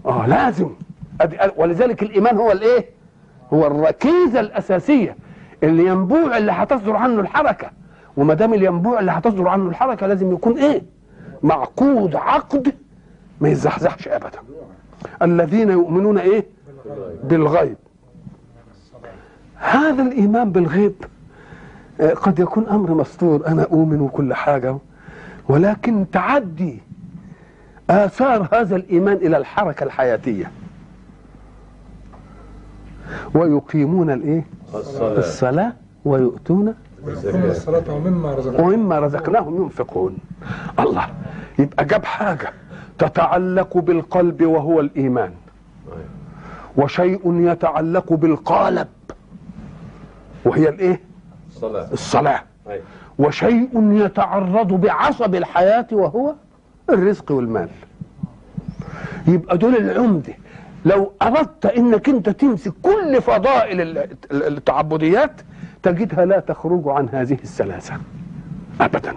آه 0.05 0.27
لازم. 0.27 0.69
ولذلك 1.57 2.03
الإيمان 2.03 2.37
هو 2.37 2.51
الإيه؟ 2.51 2.85
هو 3.53 3.67
الركيزة 3.67 4.39
الأساسية. 4.39 5.15
اللي 5.63 5.85
ينبوع 5.85 6.37
اللي 6.37 6.51
هتصدر 6.51 6.95
عنه 6.95 7.19
الحركة. 7.21 7.71
وما 8.17 8.33
دام 8.33 8.53
الينبوع 8.53 8.99
اللي 8.99 9.11
هتصدر 9.11 9.47
عنه 9.47 9.69
الحركة 9.69 10.07
لازم 10.07 10.31
يكون 10.31 10.57
إيه؟ 10.57 10.81
معقود 11.43 12.15
عقد 12.15 12.73
ما 13.41 13.49
يزحزحش 13.49 14.07
ابدا. 14.07 14.39
الذين 15.21 15.69
يؤمنون 15.69 16.17
إيه؟ 16.17 16.45
بالغيب. 17.23 17.77
هذا 19.55 20.03
الإيمان 20.03 20.51
بالغيب 20.51 20.93
قد 22.21 22.39
يكون 22.39 22.67
أمر 22.67 22.91
مستور. 22.93 23.47
أنا 23.47 23.63
أؤمن 23.63 24.01
وكل 24.01 24.33
حاجة 24.33 24.77
ولكن 25.49 26.05
تعدي 26.11 26.81
آثار 27.89 28.47
هذا 28.53 28.75
الإيمان 28.75 29.15
إلى 29.15 29.37
الحركة 29.37 29.83
الحياتية. 29.83 30.51
ويقيمون 33.35 34.11
الإيه؟ 34.11 34.45
الصلاة. 34.75 35.17
الصلاة 35.17 35.73
ويؤتون 36.05 36.75
الصلاة 37.07 37.93
ومما 37.93 38.33
رزقناهم. 38.33 38.67
ومما 38.67 38.99
رزقناهم 38.99 39.63
ينفقون. 39.63 40.17
الله 40.79 41.07
يبقى 41.59 41.85
جاب 41.85 42.05
حاجة 42.05 42.53
تتعلق 42.97 43.77
بالقلب 43.77 44.45
وهو 44.45 44.79
الإيمان. 44.79 45.31
وشيء 46.77 47.21
يتعلق 47.25 48.13
بالقالب 48.13 48.87
وهي 50.45 50.69
الإيه؟ 50.69 51.01
الصلاة. 51.49 51.93
الصلاة. 51.93 52.41
أي. 52.69 52.81
وشيء 53.19 53.91
يتعرض 53.93 54.73
بعصب 54.73 55.35
الحياة 55.35 55.87
وهو 55.91 56.33
الرزق 56.89 57.31
والمال. 57.31 57.69
يبقى 59.27 59.57
دول 59.57 59.75
العمدة. 59.75 60.33
لو 60.85 61.11
أردت 61.21 61.65
إنك 61.65 62.09
أنت 62.09 62.29
تمسك 62.29 62.73
كل 62.83 63.21
فضائل 63.21 63.81
ال- 63.81 63.97
ال- 64.31 64.57
التعبديات 64.57 65.31
تجدها 65.83 66.25
لا 66.25 66.39
تخرج 66.39 66.83
عن 66.85 67.09
هذه 67.11 67.33
الثلاثه 67.43 67.93
ابدا. 68.81 69.13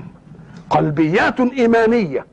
قلبيات 0.71 1.41
إيمانية. 1.41 2.27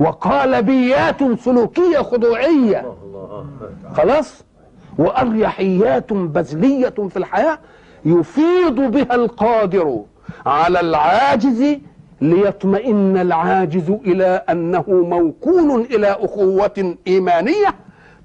وقالبيات 0.00 1.22
سلوكية 1.40 1.98
خضوعية. 1.98 2.94
خلاص؟ 3.96 4.44
وأريحيات 4.98 6.12
بذلية 6.12 6.94
في 7.10 7.16
الحياة 7.16 7.58
يفيض 8.04 8.74
بها 8.80 9.14
القادر 9.14 10.00
على 10.46 10.80
العاجز 10.80 11.76
ليطمئن 12.20 13.16
العاجز 13.16 13.90
إلى 13.90 14.42
أنه 14.50 14.84
موكول 14.88 15.80
إلى 15.80 16.06
أخوة 16.20 16.94
إيمانية 17.06 17.74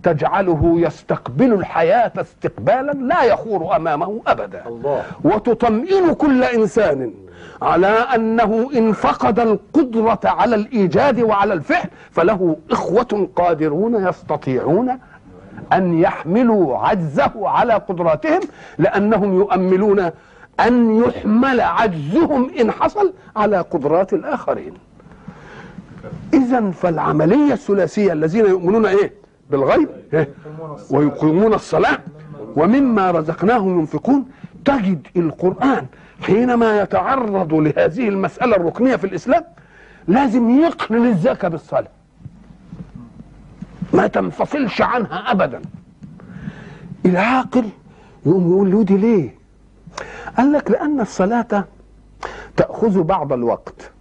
تجعله 0.04 0.74
يستقبل 0.76 1.54
الحياة 1.54 2.12
استقبالا 2.18 2.92
لا 2.92 3.24
يخور 3.24 3.76
أمامه 3.76 4.22
أبدا. 4.28 4.64
الله. 4.68 5.02
وتطمئن 5.24 6.14
كل 6.14 6.44
إنسان 6.44 7.14
على 7.62 7.88
أنه 7.88 8.70
إن 8.76 8.92
فقد 8.92 9.40
القدرة 9.40 10.20
على 10.26 10.56
الإيجاد 10.56 11.20
وعلى 11.22 11.54
الفعل 11.54 11.90
فله 12.12 12.56
إخوة 12.72 13.30
قادرون 13.36 14.08
يستطيعون 14.08 15.00
أن 15.74 16.00
يحملوا 16.00 16.78
عجزه 16.78 17.32
على 17.50 17.74
قدراتهم 17.74 18.40
لأنهم 18.78 19.36
يؤملون 19.38 20.10
أن 20.60 21.04
يحمل 21.04 21.62
عجزهم 21.62 22.50
إن 22.62 22.72
حصل 22.72 23.14
على 23.36 23.58
قدرات 23.62 24.14
الآخرين. 24.14 24.74
اذا 26.34 26.72
فالعملية 26.72 27.54
الثلاثية 27.54 28.14
الذين 28.14 28.46
يؤمنون 28.46 28.86
إيه؟ 28.86 29.14
بالغيب 29.52 29.90
إيه؟ 30.14 30.30
ويقيمون 30.92 31.54
الصلاة 31.54 32.00
ومما 32.56 33.12
رزقناهم 33.12 33.80
ينفقون 33.80 34.26
تجد 34.66 35.08
القرآن 35.16 35.86
حينما 36.22 36.82
يتعرض 36.82 37.54
لهذه 37.54 38.10
المسألة 38.10 38.56
الركنية 38.56 38.96
في 38.96 39.04
الإسلام 39.08 39.44
لازم 40.08 40.50
يقرن 40.50 41.06
الزكاه 41.06 41.48
بالصلاة. 41.50 41.88
ما 43.94 44.08
تنفصلش 44.08 44.82
عنها 44.82 45.32
ابدا. 45.32 45.62
العاقل 47.06 47.66
يقوم 48.26 48.50
يقول 48.52 48.72
له 48.72 48.84
دي 48.84 48.98
ليه؟ 48.98 49.43
قال 50.38 50.52
لك 50.52 50.72
لأن 50.72 51.02
الصلاة 51.02 51.66
تأخذ 52.58 53.04
بعض 53.04 53.34
الوقت. 53.34 53.92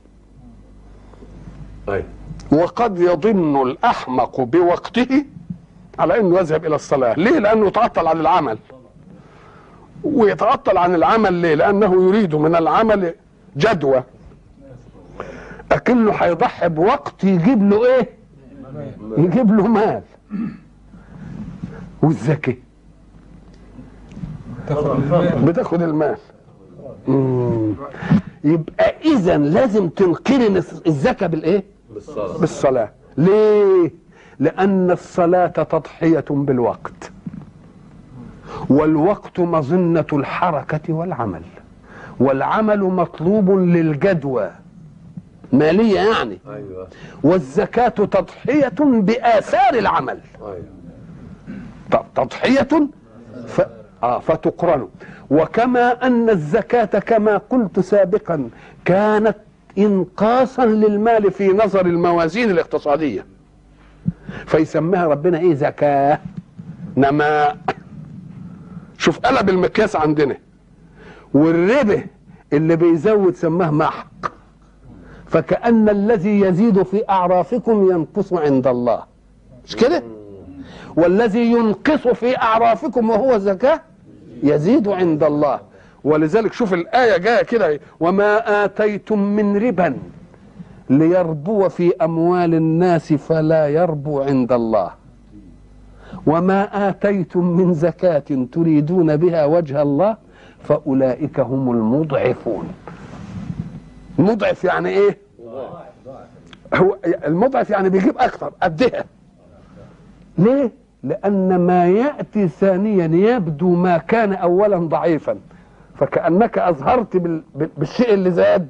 أي. 1.88 2.04
وقد 2.52 2.98
يظن 2.98 3.62
الأحمق 3.62 4.40
بوقته 4.40 5.24
على 5.98 6.20
أنه 6.20 6.38
يذهب 6.38 6.64
إلى 6.66 6.74
الصلاة. 6.74 7.14
ليه؟ 7.14 7.38
لأنه 7.38 7.66
يتعطل 7.66 8.06
عن 8.06 8.20
العمل. 8.20 8.58
ويتعطل 10.04 10.78
عن 10.78 10.94
العمل 10.94 11.32
ليه؟ 11.32 11.54
لأنه 11.54 12.08
يريد 12.08 12.34
من 12.34 12.56
العمل 12.56 13.14
جدوى. 13.56 14.02
أكنه 15.72 16.12
هيضحي 16.12 16.68
بوقت 16.68 17.24
يجيب 17.24 17.70
له 17.70 17.86
إيه؟ 17.86 18.08
يجيب 19.18 19.52
له 19.52 19.66
مال. 19.66 20.02
المال 22.02 22.56
بتاخد 25.44 25.82
المال 25.82 26.16
مم. 27.08 27.74
يبقى 28.44 28.94
إذا 29.04 29.38
لازم 29.38 29.88
تنقرن 29.88 30.56
الزكاة 30.86 31.26
بالإيه؟ 31.26 31.64
بالصلاة. 31.94 32.38
بالصلاة. 32.38 32.90
ليه؟ 33.16 33.90
لأن 34.38 34.90
الصلاة 34.90 35.46
تضحية 35.46 36.24
بالوقت. 36.30 37.12
والوقت 38.70 39.40
مظنة 39.40 40.06
الحركة 40.12 40.92
والعمل. 40.92 41.42
والعمل 42.20 42.80
مطلوب 42.80 43.50
للجدوى. 43.50 44.50
مالية 45.52 46.00
يعني. 46.00 46.38
أيوة. 46.48 46.88
والزكاة 47.22 47.88
تضحية 47.88 48.72
بآثار 48.80 49.74
العمل. 49.74 50.18
أيوة. 50.42 50.62
ت- 51.92 52.04
تضحية 52.18 52.88
ف... 53.46 53.60
آه 54.02 54.18
فتقرن 54.18 54.88
وكما 55.30 56.06
أن 56.06 56.30
الزكاة 56.30 56.98
كما 56.98 57.36
قلت 57.36 57.80
سابقا 57.80 58.48
كانت 58.84 59.36
إنقاصا 59.78 60.66
للمال 60.66 61.30
في 61.30 61.48
نظر 61.48 61.86
الموازين 61.86 62.50
الاقتصادية. 62.50 63.26
فيسميها 64.46 65.06
ربنا 65.06 65.38
إيه؟ 65.38 65.54
زكاة. 65.54 66.18
نماء 66.96 67.56
شوف 68.98 69.18
قلب 69.18 69.48
المقياس 69.48 69.96
عندنا. 69.96 70.36
والربا 71.34 72.02
اللي 72.52 72.76
بيزود 72.76 73.34
سماه 73.34 73.70
محق. 73.70 74.32
فكأن 75.26 75.88
الذي 75.88 76.40
يزيد 76.40 76.82
في 76.82 77.08
أعرافكم 77.10 77.90
ينقص 77.90 78.32
عند 78.32 78.66
الله. 78.66 79.02
مش 79.64 79.76
كده؟ 79.76 80.02
والذي 80.96 81.52
ينقص 81.52 82.08
في 82.08 82.38
أعرافكم 82.38 83.10
وهو 83.10 83.38
زكاة 83.38 83.80
يزيد 84.42 84.88
عند 84.88 85.24
الله. 85.24 85.60
ولذلك 86.04 86.52
شوف 86.52 86.74
الآية 86.74 87.16
جاية 87.16 87.42
كده 87.42 87.80
وما 88.00 88.64
آتيتم 88.64 89.18
من 89.18 89.56
ربا 89.56 89.96
ليربو 90.90 91.68
في 91.68 91.92
أموال 92.02 92.54
الناس 92.54 93.12
فلا 93.12 93.68
يربو 93.68 94.20
عند 94.20 94.52
الله. 94.52 94.90
وما 96.26 96.88
آتيتم 96.88 97.44
من 97.44 97.74
زكاة 97.74 98.46
تريدون 98.52 99.16
بها 99.16 99.44
وجه 99.44 99.82
الله 99.82 100.16
فأولئك 100.62 101.40
هم 101.40 101.70
المضعفون. 101.70 102.68
مضعف 104.18 104.64
يعني 104.64 104.88
إيه؟ 104.88 105.18
هو 106.74 106.96
المضعف 107.26 107.70
يعني 107.70 107.88
بيجيب 107.88 108.18
أكتر 108.18 108.52
قدها. 108.62 109.04
ليه؟ 110.38 110.81
لأن 111.04 111.58
ما 111.58 111.86
يأتي 111.86 112.48
ثانيا 112.48 113.34
يبدو 113.34 113.74
ما 113.74 113.98
كان 113.98 114.32
اولا 114.32 114.76
ضعيفا. 114.78 115.36
بال- 117.16 117.42
بال- 117.54 117.70
بالشيء 117.76 118.14
اللي 118.14 118.30
زاد. 118.30 118.68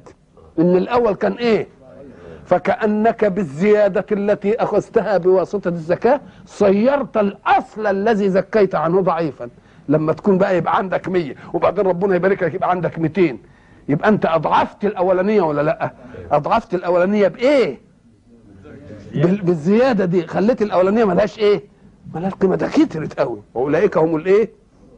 إن 0.59 0.77
الأول 0.77 1.15
كان 1.15 1.31
إيه؟ 1.33 1.67
فكأنك 2.45 3.25
بالزيادة 3.25 4.05
التي 4.11 4.55
أخذتها 4.55 5.17
بواسطة 5.17 5.67
الزكاة 5.67 6.21
صيرت 6.45 7.17
الأصل 7.17 7.87
الذي 7.87 8.29
زكيت 8.29 8.75
عنه 8.75 9.01
ضعيفا. 9.01 9.49
لما 9.89 10.13
تكون 10.13 10.37
بقى 10.37 10.57
يبقى 10.57 10.77
عندك 10.77 11.09
100 11.09 11.35
وبعدين 11.53 11.87
ربنا 11.87 12.15
يبارك 12.15 12.43
لك 12.43 12.53
يبقى 12.53 12.69
عندك 12.69 12.99
200 12.99 13.37
يبقى 13.89 14.09
أنت 14.09 14.25
أضعفت 14.25 14.85
الأولانية 14.85 15.41
ولا 15.41 15.61
لأ؟ 15.61 15.93
أضعفت 16.31 16.73
الأولانية 16.73 17.27
بإيه؟ 17.27 17.77
بال- 19.13 19.41
بالزيادة 19.41 20.05
دي. 20.05 20.27
خليت 20.27 20.61
الأولانية 20.61 21.05
ملهاش 21.05 21.39
إيه؟ 21.39 21.72
ملهاش 22.15 22.33
قيمة. 22.33 22.55
ده 22.55 22.67
كترت 22.67 23.19
قوي. 23.19 23.41
وأولئك 23.53 23.97
هم 23.97 24.15
الإيه؟ 24.15 24.51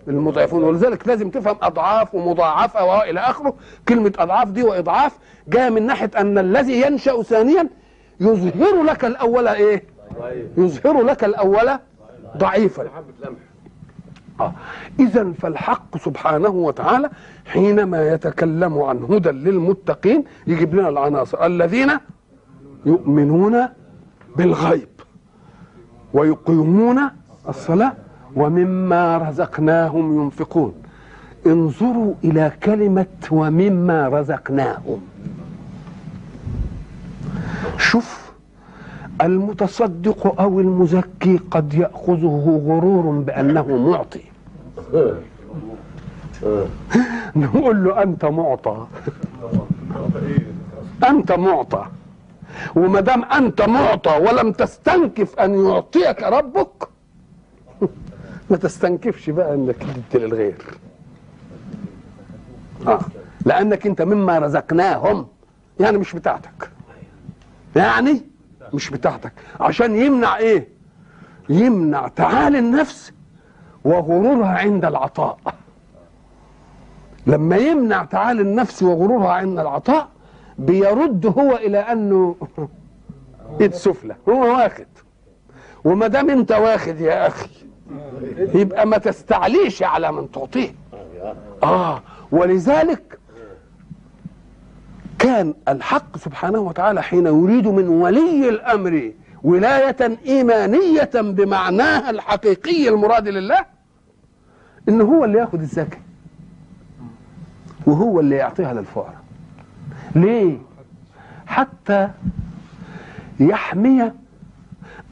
المضاعفون. 0.07 0.63
ولذلك 0.63 1.07
لازم 1.07 1.29
تفهم 1.29 1.55
أضعاف 1.61 2.15
ومضاعفه 2.15 2.85
والى 2.85 3.19
آخره. 3.19 3.53
كلمة 3.89 4.13
أضعاف 4.17 4.51
دي 4.51 4.63
وإضعاف 4.63 5.17
جاية 5.47 5.69
من 5.69 5.85
ناحية 5.85 6.11
أن 6.17 6.37
الذي 6.37 6.81
ينشأ 6.81 7.21
ثانيا 7.21 7.69
يظهر 8.19 8.83
لك 8.83 9.05
الأول 9.05 9.47
إيه؟ 9.47 9.83
يظهر 10.57 11.01
لك 11.01 11.23
الأول 11.23 11.69
ضعيفا. 12.37 12.89
آه. 14.39 14.53
إذا 14.99 15.31
فالحق 15.31 15.97
سبحانه 15.97 16.49
وتعالى 16.49 17.09
حينما 17.45 18.13
يتكلم 18.13 18.81
عن 18.81 19.03
هدى 19.03 19.29
للمتقين 19.29 20.23
يجيب 20.47 20.75
لنا 20.75 20.89
العناصر. 20.89 21.45
الذين 21.45 21.91
يؤمنون 22.85 23.67
بالغيب. 24.35 24.87
ويقيمون 26.13 26.99
الصلاة 27.49 27.93
ومما 28.35 29.17
رزقناهم 29.17 30.21
ينفقون. 30.21 30.73
انظروا 31.45 32.13
إلى 32.23 32.51
كلمة 32.63 33.05
ومما 33.31 34.09
رزقناهم. 34.09 35.01
شوف 37.77 38.31
المتصدق 39.21 40.41
أو 40.41 40.59
المزكي 40.59 41.37
قد 41.51 41.73
يأخذه 41.73 42.61
غرور 42.65 43.19
بأنه 43.19 43.77
معطي. 43.77 44.21
نقول 47.35 47.83
له 47.83 48.03
أنت 48.03 48.25
معطى. 48.25 48.85
أنت 51.09 51.31
معطى. 51.31 51.85
وما 52.75 52.99
دام 52.99 53.23
أنت 53.23 53.61
معطى 53.61 54.17
ولم 54.17 54.51
تستنكف 54.51 55.39
أن 55.39 55.65
يعطيك 55.65 56.23
ربك 56.23 56.89
ما 58.49 58.57
تستنكفش 58.57 59.29
بقى 59.29 59.53
إنك 59.53 59.75
تدي 60.11 60.25
للغير. 60.25 60.55
آه. 62.87 62.99
لأنك 63.45 63.87
أنت 63.87 64.01
مما 64.01 64.39
رزقناهم 64.39 65.27
يعني 65.79 65.97
مش 65.97 66.13
بتاعتك. 66.13 66.69
يعني 67.75 68.21
مش 68.73 68.89
بتاعتك. 68.89 69.33
عشان 69.59 69.95
يمنع 69.95 70.37
إيه؟ 70.37 70.67
يمنع 71.49 72.07
تعالي 72.07 72.59
النفس 72.59 73.11
وغرورها 73.83 74.47
عند 74.47 74.85
العطاء. 74.85 75.37
لما 77.27 77.57
يمنع 77.57 78.03
تعالي 78.05 78.41
النفس 78.41 78.83
وغرورها 78.83 79.31
عند 79.31 79.59
العطاء 79.59 80.07
بيرد 80.59 81.25
هو 81.39 81.55
إلى 81.55 81.77
أنه 81.77 82.35
ايد 83.61 83.73
سفلى. 83.73 84.15
هو 84.29 84.41
واخد. 84.57 84.85
وما 85.83 86.07
دام 86.07 86.29
أنت 86.29 86.51
واخد 86.51 86.99
يا 87.01 87.27
أخي 87.27 87.49
يبقى 88.53 88.87
ما 88.87 88.97
تستعليش 88.97 89.83
على 89.83 90.11
من 90.11 90.31
تعطيه. 90.31 90.75
آه 91.63 92.01
ولذلك 92.31 93.19
كان 95.19 95.53
الحق 95.67 96.17
سبحانه 96.17 96.59
وتعالى 96.59 97.03
حين 97.03 97.25
يريد 97.25 97.67
من 97.67 97.87
ولي 97.87 98.49
الأمر 98.49 99.11
ولاية 99.43 100.17
إيمانية 100.25 101.09
بمعناها 101.15 102.09
الحقيقي 102.09 102.89
المراد 102.89 103.27
لله 103.27 103.65
ان 104.89 105.01
هو 105.01 105.25
اللي 105.25 105.37
يأخذ 105.39 105.59
الزكاة 105.59 105.99
وهو 107.87 108.19
اللي 108.19 108.35
يعطيها 108.35 108.73
للفقراء. 108.73 109.24
ليه؟ 110.15 110.57
حتى 111.45 112.09
يحمي 113.39 114.11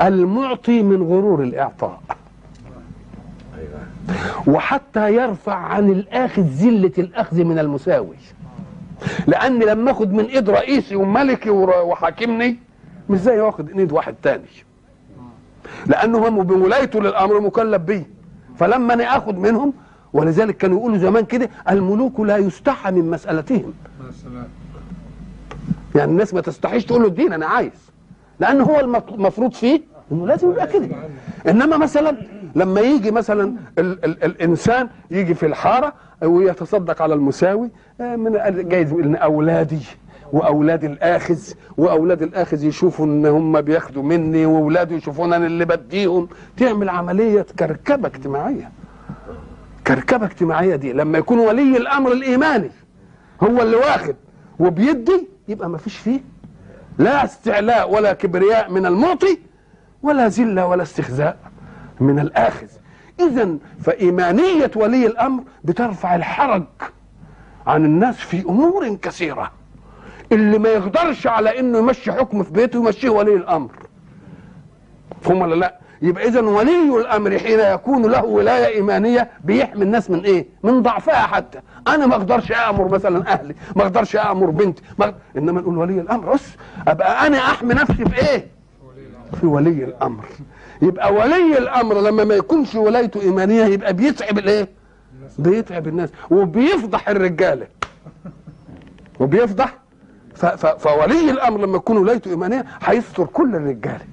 المعطي 0.01 0.83
من 0.83 1.03
غرور 1.03 1.43
الإعطاء. 1.43 2.01
وحتى 4.47 5.15
يرفع 5.15 5.55
عن 5.55 5.89
الأخذ 5.89 6.41
ذلة 6.41 6.91
الأخذ 6.97 7.43
من 7.43 7.59
المساوي. 7.59 8.15
لأن 9.27 9.59
لما 9.59 9.91
اخد 9.91 10.13
من 10.13 10.23
إيد 10.25 10.49
رئيسي 10.49 10.95
وملكي 10.95 11.49
وحاكمني 11.49 12.57
مش 13.09 13.19
زي 13.19 13.39
واخد 13.39 13.69
إيد 13.69 13.91
واحد 13.91 14.15
تاني. 14.23 14.43
لأنه 15.85 16.17
هو 16.17 16.29
بولايته 16.29 17.01
للأمر 17.01 17.39
مكلف 17.39 17.81
بيه. 17.81 18.07
فلما 18.57 18.93
أنا 18.93 19.17
اخد 19.17 19.37
منهم 19.37 19.73
ولذلك 20.13 20.57
كانوا 20.57 20.77
يقولوا 20.79 20.97
زمان 20.97 21.25
كده 21.25 21.49
الملوك 21.69 22.19
لا 22.19 22.37
يستحى 22.37 22.91
من 22.91 23.11
سلام 24.11 24.47
يعني 25.95 26.11
الناس 26.11 26.33
ما 26.33 26.41
تستحيش 26.41 26.85
تقول 26.85 27.01
له 27.01 27.07
الدين 27.07 27.33
أنا 27.33 27.45
عايز. 27.45 27.91
لأن 28.39 28.61
هو 28.61 28.79
المفروض 28.79 29.53
فيه 29.53 29.81
إنه 30.11 30.27
لازم 30.27 30.51
يبقى 30.51 30.67
كده. 30.67 30.87
إنما 31.47 31.77
مثلا 31.77 32.17
لما 32.55 32.81
يجي 32.81 33.11
مثلا 33.11 33.55
ال 33.79 34.05
ال 34.05 34.23
الإنسان 34.23 34.89
يجي 35.11 35.33
في 35.33 35.45
الحارة 35.45 35.93
ويتصدق 36.23 37.01
على 37.01 37.13
المساوي 37.13 37.69
آه، 38.01 38.15
من 38.15 38.31
جايز 38.69 38.93
إن 38.93 39.15
أولادي 39.15 39.79
وأولاد 40.33 40.83
الآخذ 40.83 41.39
وأولاد 41.77 42.21
الآخذ 42.21 42.63
يشوفوا 42.63 43.05
إن 43.05 43.25
هم 43.25 43.61
بياخدوا 43.61 44.03
مني 44.03 44.45
واولاده 44.45 44.95
يشوفون 44.95 45.33
أنا 45.33 45.45
اللي 45.45 45.65
بديهم. 45.65 46.27
تعمل 46.57 46.89
عملية 46.89 47.45
كركبة 47.59 48.07
اجتماعية. 48.07 48.71
كركبة 49.87 50.25
اجتماعية 50.25 50.75
دي 50.75 50.93
لما 50.93 51.17
يكون 51.17 51.39
ولي 51.39 51.77
الأمر 51.77 52.11
الإيماني 52.11 52.71
هو 53.43 53.61
اللي 53.61 53.75
واخد 53.75 54.15
وبيدي 54.59 55.27
يبقى 55.47 55.69
ما 55.69 55.77
فيش 55.77 55.97
فيه 55.97 56.19
لا 56.97 57.23
استعلاء 57.23 57.91
ولا 57.91 58.13
كبرياء 58.13 58.71
من 58.71 58.85
المعطي 58.85 59.39
ولا 60.03 60.27
ذلة 60.27 60.65
ولا 60.65 60.83
استخزاء 60.83 61.37
من 61.99 62.19
الآخذ. 62.19 62.67
اذا 63.19 63.57
فإيمانية 63.79 64.71
ولي 64.75 65.05
الأمر 65.05 65.43
بترفع 65.63 66.15
الحرج 66.15 66.63
عن 67.67 67.85
الناس 67.85 68.15
في 68.15 68.41
أمور 68.41 68.95
كثيرة. 68.95 69.51
اللي 70.31 70.59
ما 70.59 70.69
يقدرش 70.69 71.27
على 71.27 71.59
إنه 71.59 71.77
يمشي 71.77 72.11
حكم 72.11 72.43
في 72.43 72.51
بيته 72.51 72.77
يمشيه 72.77 73.09
ولي 73.09 73.35
الأمر. 73.35 73.71
فهم 75.21 75.41
ولا 75.41 75.55
لا؟ 75.55 75.79
يبقى 76.03 76.27
اذا 76.27 76.41
ولي 76.41 76.97
الأمر 77.01 77.39
حين 77.39 77.59
يكون 77.59 78.11
له 78.11 78.25
ولاية 78.25 78.65
إيمانية 78.75 79.29
بيحمي 79.43 79.83
الناس 79.83 80.09
من 80.09 80.19
إيه؟ 80.19 80.45
من 80.63 80.81
ضعفها 80.81 81.27
حتى. 81.27 81.59
أنا 81.87 82.05
ما 82.05 82.15
أقدرش 82.15 82.51
أمر 82.51 82.87
مثلا 82.87 83.33
أهلي 83.33 83.55
ما 83.75 83.81
أقدرش 83.83 84.15
أمر 84.15 84.49
بنتي 84.49 84.83
ما 84.99 85.13
إنما 85.37 85.61
نقول 85.61 85.77
ولي 85.77 86.01
الأمر. 86.01 86.33
بس 86.33 86.41
أبقى 86.87 87.27
أنا 87.27 87.37
أحمي 87.37 87.73
نفسي 87.73 88.05
في 88.05 88.29
إيه؟ 88.29 88.47
في 89.39 89.45
ولي 89.45 89.83
الأمر. 89.83 90.25
يبقى 90.81 91.13
ولي 91.13 91.57
الأمر 91.57 92.01
لما 92.01 92.23
ما 92.23 92.35
يكونش 92.35 92.75
ولايته 92.75 93.21
إيمانية 93.21 93.63
يبقى 93.65 93.93
بيتعب 93.93 94.37
الإيه؟ 94.37 94.67
بيتعب 95.39 95.87
الناس. 95.87 96.09
وبيفضح 96.31 97.09
الرجاله 97.09 97.67
وبيفضح. 99.19 99.77
فولي 100.79 101.31
الأمر 101.31 101.59
لما 101.61 101.75
يكون 101.77 101.97
ولايته 101.97 102.31
إيمانية 102.31 102.65
هيستر 102.81 103.25
كل 103.25 103.55
الرجاله 103.55 104.12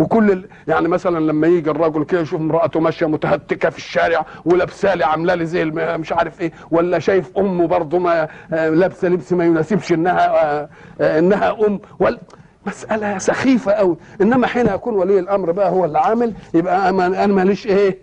وكل 0.00 0.30
ال... 0.30 0.48
يعني 0.68 0.88
مثلا 0.88 1.18
لما 1.18 1.46
يجي 1.46 1.70
الراجل 1.70 2.04
كده 2.04 2.20
يشوف 2.20 2.40
امرأته 2.40 2.80
ماشية 2.80 3.06
متهتكة 3.06 3.70
في 3.70 3.78
الشارع 3.78 4.26
ولابسة 4.44 4.94
لي 4.94 5.04
عاملة 5.04 5.34
لي 5.34 5.46
زي. 5.46 5.64
مش 5.64 6.12
عارف 6.12 6.40
إيه 6.40 6.52
ولا 6.70 6.98
شايف 6.98 7.38
أمه 7.38 7.66
برضه 7.66 7.98
ما 7.98 8.28
آه، 8.52 8.68
لابسة 8.68 9.08
لبس 9.08 9.32
ما 9.32 9.44
يناسبش 9.44 9.92
إنها 9.92 10.28
آه، 10.60 10.68
آه، 11.00 11.18
إنها 11.18 11.66
أم. 11.66 11.80
ولا 11.98 12.18
مسألة 12.66 13.18
سخيفة 13.18 13.72
قوي 13.72 13.96
إنما 14.20 14.46
حين 14.46 14.66
يكون 14.66 14.94
ولي 14.94 15.18
الأمر 15.18 15.52
بقى 15.52 15.70
هو 15.70 15.84
اللي 15.84 15.98
عامل 15.98 16.34
يبقى 16.54 16.88
أنا 16.88 17.06
أنا 17.24 17.32
ماليش 17.34 17.66
إيه 17.66 17.98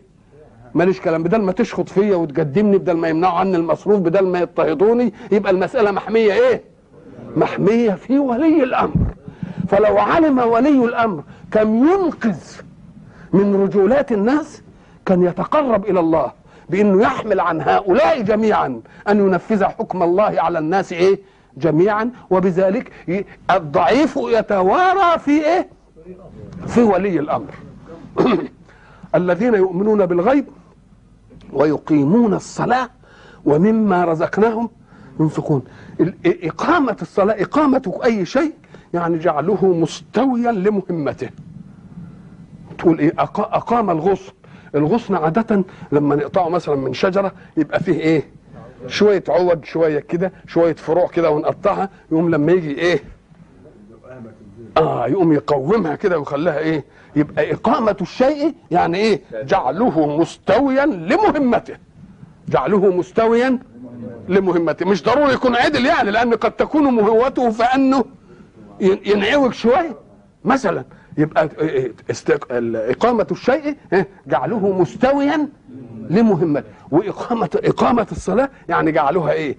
ماليش 0.76 1.02
كلام. 1.02 1.24
بدل 1.24 1.42
ما 1.42 1.52
تشخط 1.52 1.90
فيا 1.90 2.16
وتقدمني 2.16 2.78
بدل 2.78 2.98
ما 2.98 3.08
يمنعوا 3.08 3.40
عني 3.40 3.58
المصروف 3.58 4.00
بدل 4.00 4.28
ما 4.28 4.40
يضطهدوني 4.40 5.14
يبقى 5.32 5.52
المسألة 5.52 5.92
محمية 5.92 6.34
إيه؟ 6.34 6.62
محمية 7.36 7.92
في 7.92 8.20
ولي 8.20 8.64
الأمر. 8.64 8.94
فلو 9.70 9.98
علم 9.98 10.40
ولي 10.40 10.86
الأمر 10.86 11.24
كم 11.52 11.88
ينقذ 11.88 12.38
من 13.34 13.56
رجولات 13.64 14.12
الناس 14.12 14.62
كان 15.06 15.24
يتقرب 15.24 15.86
إلى 15.86 16.00
الله 16.00 16.32
بإنه 16.70 17.02
يحمل 17.02 17.40
عن 17.40 17.62
هؤلاء 17.62 18.22
جميعا 18.22 18.82
أن 19.10 19.20
ينفذ 19.20 19.64
حكم 19.64 20.04
الله 20.04 20.42
على 20.42 20.60
الناس 20.60 20.94
إيه؟ 20.94 21.20
جميعا. 21.58 22.12
وبذلك 22.30 22.92
الضعيف 23.52 24.20
يتوارى 24.24 25.20
في 25.20 25.32
إيه؟ 25.46 25.70
في 26.68 26.82
ولي 26.82 27.20
الأمر. 27.20 27.54
الذين 29.16 29.54
يؤمنون 29.54 30.06
بالغيب 30.06 30.46
ويقيمون 31.54 32.34
الصلاة 32.34 32.90
ومما 33.46 34.06
رزقناهم 34.06 34.70
ينفقون. 35.20 35.64
إقامة 36.26 36.98
الصلاة 37.02 37.42
إقامة 37.44 38.00
أي 38.06 38.26
شيء 38.26 38.54
يعني 38.94 39.18
جعله 39.18 39.66
مستويا 39.66 40.52
لمهمته. 40.52 41.30
تقول 42.78 43.12
أقا- 43.12 43.24
أقام 43.40 43.90
الغصن. 43.90 44.32
الغصن 44.76 45.16
عادة 45.16 45.64
لما 45.92 46.16
نقطعه 46.16 46.50
مثلا 46.50 46.76
من 46.76 46.94
شجرة 46.94 47.32
يبقى 47.58 47.80
فيه 47.80 48.00
إيه؟ 48.00 48.24
شوية 48.88 49.24
عود 49.30 49.66
شوية 49.66 50.00
كده 50.00 50.32
شوية 50.48 50.74
فروع 50.76 51.08
كده 51.08 51.30
ونقطعها 51.32 51.90
يقوم 52.12 52.30
لما 52.30 52.52
يجي 52.52 52.72
إيه؟ 52.78 53.00
آه 54.78 55.08
يقوم 55.08 55.34
يقومها 55.34 55.96
كده 55.96 56.20
ويخليها 56.20 56.60
إيه؟ 56.60 56.84
يبقى 57.16 57.54
إقامة 57.54 57.96
الشيء 58.02 58.54
يعني 58.72 58.98
إيه؟ 58.98 59.22
جعله 59.44 60.18
مستويا 60.18 60.86
لمهمته. 60.86 61.78
جعله 62.50 62.92
مستويا 62.96 63.60
لمهمته. 64.30 64.86
مش 64.86 65.04
ضروري 65.04 65.34
يكون 65.34 65.56
عدل 65.56 65.86
يعني 65.86 66.12
لأن 66.12 66.34
قد 66.34 66.52
تكون 66.52 66.84
مهوته 66.84 67.50
فأنه 67.52 68.06
ينعوج 68.82 69.54
شوية 69.54 69.96
مثلا 70.46 70.84
يبقى 71.18 71.50
إقامة 72.92 73.28
الشيء؟ 73.32 73.76
جعله 74.28 74.72
مستويا 74.82 75.48
لمهمته 76.10 76.68
وإقامة 76.92 77.50
إقامة 77.64 78.08
الصلاة 78.12 78.50
يعني 78.70 78.92
جعلها 78.92 79.32
إيه؟ 79.32 79.56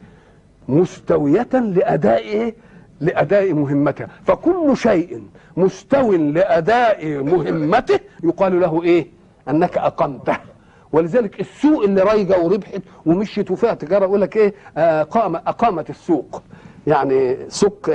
مستوية 0.69 1.49
لأداء 1.53 2.19
إيه؟ 2.19 2.55
لأداء 3.01 3.53
مهمتها 3.53 4.09
فكل 4.25 4.77
شيء 4.77 5.23
مستو 5.57 6.13
لأداء 6.13 7.23
مهمته 7.23 8.01
يقال 8.25 8.61
له 8.61 8.83
إيه 8.83 9.07
أنك 9.49 9.79
أقمته 9.79 10.37
ولذلك 10.93 11.41
السوق 11.41 11.83
اللي 11.85 12.03
رايجه 12.03 12.39
وربحت 12.41 12.83
ومشيت 13.07 13.51
وفيها 13.51 13.75
تجارة 13.75 14.05
يقول 14.05 14.21
لك 14.21 14.37
إيه 14.37 14.55
آه 14.77 15.03
قام 15.03 15.37
أقامت 15.37 15.91
السوق 15.91 16.43
يعني 16.87 17.37
سوق 17.49 17.91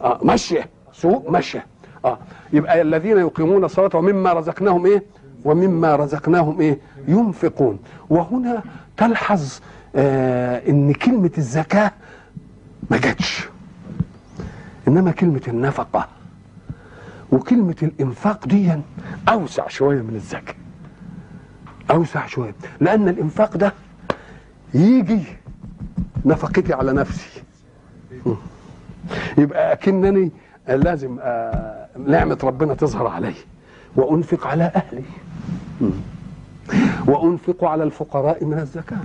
آه 0.00 0.20
ماشيه 0.22 0.68
سوق 0.92 1.30
ماشيه 1.30 1.66
آه 2.04 2.18
يبقى 2.52 2.82
الذين 2.82 3.18
يقيمون 3.18 3.64
الصلاة 3.64 3.90
ومما 3.94 4.32
رزقناهم 4.32 4.86
إيه؟ 4.86 5.02
ومما 5.44 5.96
رزقناهم 5.96 6.60
إيه؟ 6.60 6.78
ينفقون. 7.08 7.78
وهنا 8.10 8.62
تلحظ 8.96 9.58
آه 9.96 10.68
إن 10.68 10.92
كلمة 10.92 11.30
الزكاة 11.38 11.92
ما 12.90 12.96
جاتش. 12.96 13.48
إنما 14.88 15.10
كلمة 15.10 15.40
النفقة 15.48 16.08
وكلمة 17.32 17.76
الإنفاق 17.82 18.46
دي 18.46 18.72
أوسع 19.28 19.68
شوية 19.68 20.02
من 20.02 20.14
الزكاة. 20.14 20.54
أوسع 21.90 22.26
شوية. 22.26 22.54
لأن 22.80 23.08
الإنفاق 23.08 23.56
ده 23.56 23.72
يجي 24.74 25.22
نفقتي 26.24 26.72
على 26.74 26.92
نفسي. 26.92 27.42
يبقى 29.38 29.72
أكنني 29.72 30.30
لازم 30.68 31.18
آه، 31.20 31.86
نعمة 32.06 32.38
ربنا 32.44 32.74
تظهر 32.74 33.06
علي 33.06 33.34
وأنفق 33.96 34.46
على 34.46 34.64
أهلي. 34.64 35.02
وأنفق 37.06 37.64
على 37.64 37.84
الفقراء 37.84 38.44
من 38.44 38.58
الزكاة. 38.58 38.98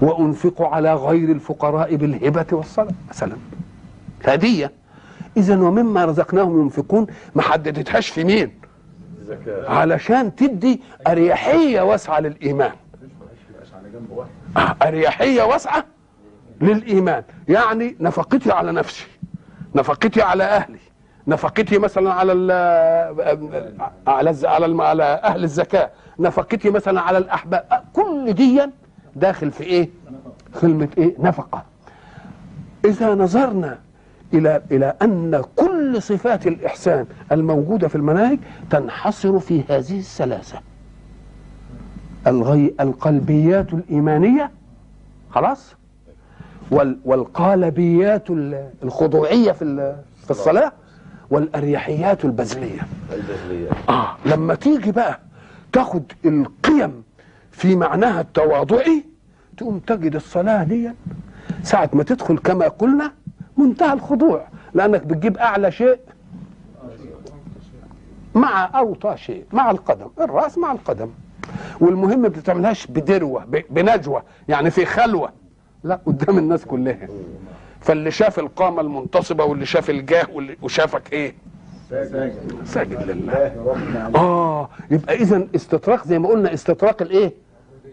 وأنفق 0.00 0.62
على 0.62 0.94
غير 0.94 1.30
الفقراء 1.32 1.96
بالهبة 1.96 2.46
والصلاة. 2.52 2.92
مثلا. 3.10 3.32
هدية. 4.24 4.72
إذا 5.36 5.58
ومما 5.60 6.04
رزقناهم 6.04 6.60
ينفقون 6.62 7.06
ما 7.34 7.42
حددتهاش 7.42 8.08
في 8.08 8.24
مين؟ 8.24 8.50
علشان 9.68 10.36
تدي 10.36 10.80
أريحية 11.06 11.80
واسعة 11.80 12.20
للإيمان. 12.20 12.70
آه، 14.56 14.76
أريحية 14.82 15.42
واسعة. 15.42 15.84
للإيمان. 16.60 17.22
يعني 17.48 17.96
نفقتي 18.00 18.52
على 18.52 18.72
نفسي 18.72 19.06
نفقتي 19.74 20.22
على 20.22 20.44
أهلي 20.44 20.78
نفقتي 21.28 21.78
مثلا 21.78 22.12
على 22.12 22.32
ال 22.32 22.50
على 24.06 24.36
على 24.44 24.82
على 24.82 25.04
أهل 25.04 25.44
الزكاة 25.44 25.90
نفقتي 26.18 26.70
مثلا 26.70 27.00
على 27.00 27.18
الأحباب. 27.18 27.82
كل 27.92 28.32
دي 28.32 28.62
داخل 29.16 29.50
في 29.50 29.64
إيه؟ 29.64 29.88
كلمه 30.60 30.88
إيه؟ 30.98 31.14
نفقة. 31.18 31.62
إذا 32.84 33.14
نظرنا 33.14 33.78
إلى 34.34 34.62
إلى 34.70 34.94
أن 35.02 35.42
كل 35.56 36.02
صفات 36.02 36.46
الإحسان 36.46 37.06
الموجودة 37.32 37.88
في 37.88 37.94
المناهج 37.94 38.38
تنحصر 38.70 39.38
في 39.38 39.62
هذه 39.68 39.98
الثلاثة. 39.98 40.58
الغي 42.26 42.74
القلبيات 42.80 43.72
الإيمانية 43.74 44.50
خلاص؟ 45.30 45.74
والقالبيات 47.04 48.30
ال- 48.30 48.70
الخضوعية 48.82 49.52
في 49.52 49.94
في 50.24 50.30
الصلاة 50.30 50.72
والأريحيات 51.30 52.24
البذلية. 52.24 52.80
البذلية. 53.12 53.68
آه 53.88 54.16
لما 54.26 54.54
تيجي 54.54 54.92
بقى 54.92 55.20
تاخد 55.72 56.02
القيم 56.24 57.02
في 57.50 57.76
معناها 57.76 58.20
التواضعي 58.20 59.04
تقوم 59.56 59.78
تجد 59.78 60.14
الصلاة 60.14 60.64
دي 60.64 60.90
ساعة 61.62 61.90
ما 61.92 62.02
تدخل 62.02 62.38
كما 62.38 62.68
قلنا 62.68 63.12
منتهى 63.56 63.92
الخضوع 63.92 64.46
لأنك 64.74 65.02
بتجيب 65.06 65.36
أعلى 65.36 65.70
شيء 65.72 65.98
مع 68.34 68.70
أوطى 68.78 69.16
شيء 69.16 69.44
مع 69.52 69.70
القدم 69.70 70.06
الرأس 70.20 70.58
مع 70.58 70.72
القدم. 70.72 71.08
والمهم 71.80 72.18
ما 72.22 72.28
بتعملهاش 72.28 72.86
بدروة 72.86 73.44
ب- 73.44 73.62
بنجوة 73.70 74.22
يعني 74.48 74.70
في 74.70 74.84
خلوة. 74.84 75.30
لا 75.86 76.00
قدام 76.06 76.38
الناس 76.38 76.64
كلها. 76.64 77.08
فاللي 77.80 78.10
شاف 78.10 78.38
القامة 78.38 78.80
المنتصبة 78.80 79.44
واللي 79.44 79.66
شاف 79.66 79.90
الجاه 79.90 80.26
واللي 80.32 80.56
وشافك 80.62 81.12
إيه؟ 81.12 81.34
ساجد 82.64 83.10
لله. 83.10 83.52
آه 84.16 84.68
يبقى 84.90 85.14
اذا 85.14 85.46
استطراق 85.54 86.06
زي 86.06 86.18
ما 86.18 86.28
قلنا 86.28 86.54
استطراق 86.54 87.02
الإيه؟ 87.02 87.32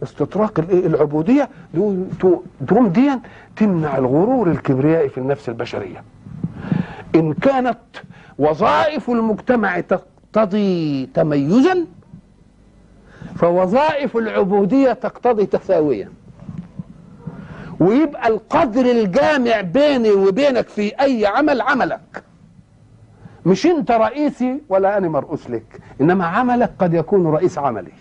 استطراق 0.03 0.59
الإيه؟ 0.59 0.87
العبودية. 0.87 1.49
تقوم 2.67 2.87
دي 2.87 3.11
تمنع 3.55 3.97
الغرور 3.97 4.51
الكبريائي 4.51 5.09
في 5.09 5.17
النفس 5.17 5.49
البشرية. 5.49 6.03
إن 7.15 7.33
كانت 7.33 7.79
وظائف 8.39 9.09
المجتمع 9.09 9.79
تقتضي 9.79 11.05
تميزا 11.05 11.85
فوظائف 13.35 14.17
العبودية 14.17 14.93
تقتضي 14.93 15.45
تساويا. 15.45 16.09
ويبقى 17.79 18.27
القدر 18.27 18.85
الجامع 18.91 19.61
بيني 19.61 20.11
وبينك 20.11 20.67
في 20.69 21.01
أي 21.01 21.25
عمل 21.25 21.61
عملك. 21.61 22.23
مش 23.45 23.65
أنت 23.65 23.91
رئيسي 23.91 24.61
ولا 24.69 24.97
أنا 24.97 25.07
مرؤوس 25.09 25.49
لك 25.49 25.79
إنما 26.01 26.25
عملك 26.25 26.71
قد 26.79 26.93
يكون 26.93 27.27
رئيس 27.27 27.57
عملي. 27.57 27.91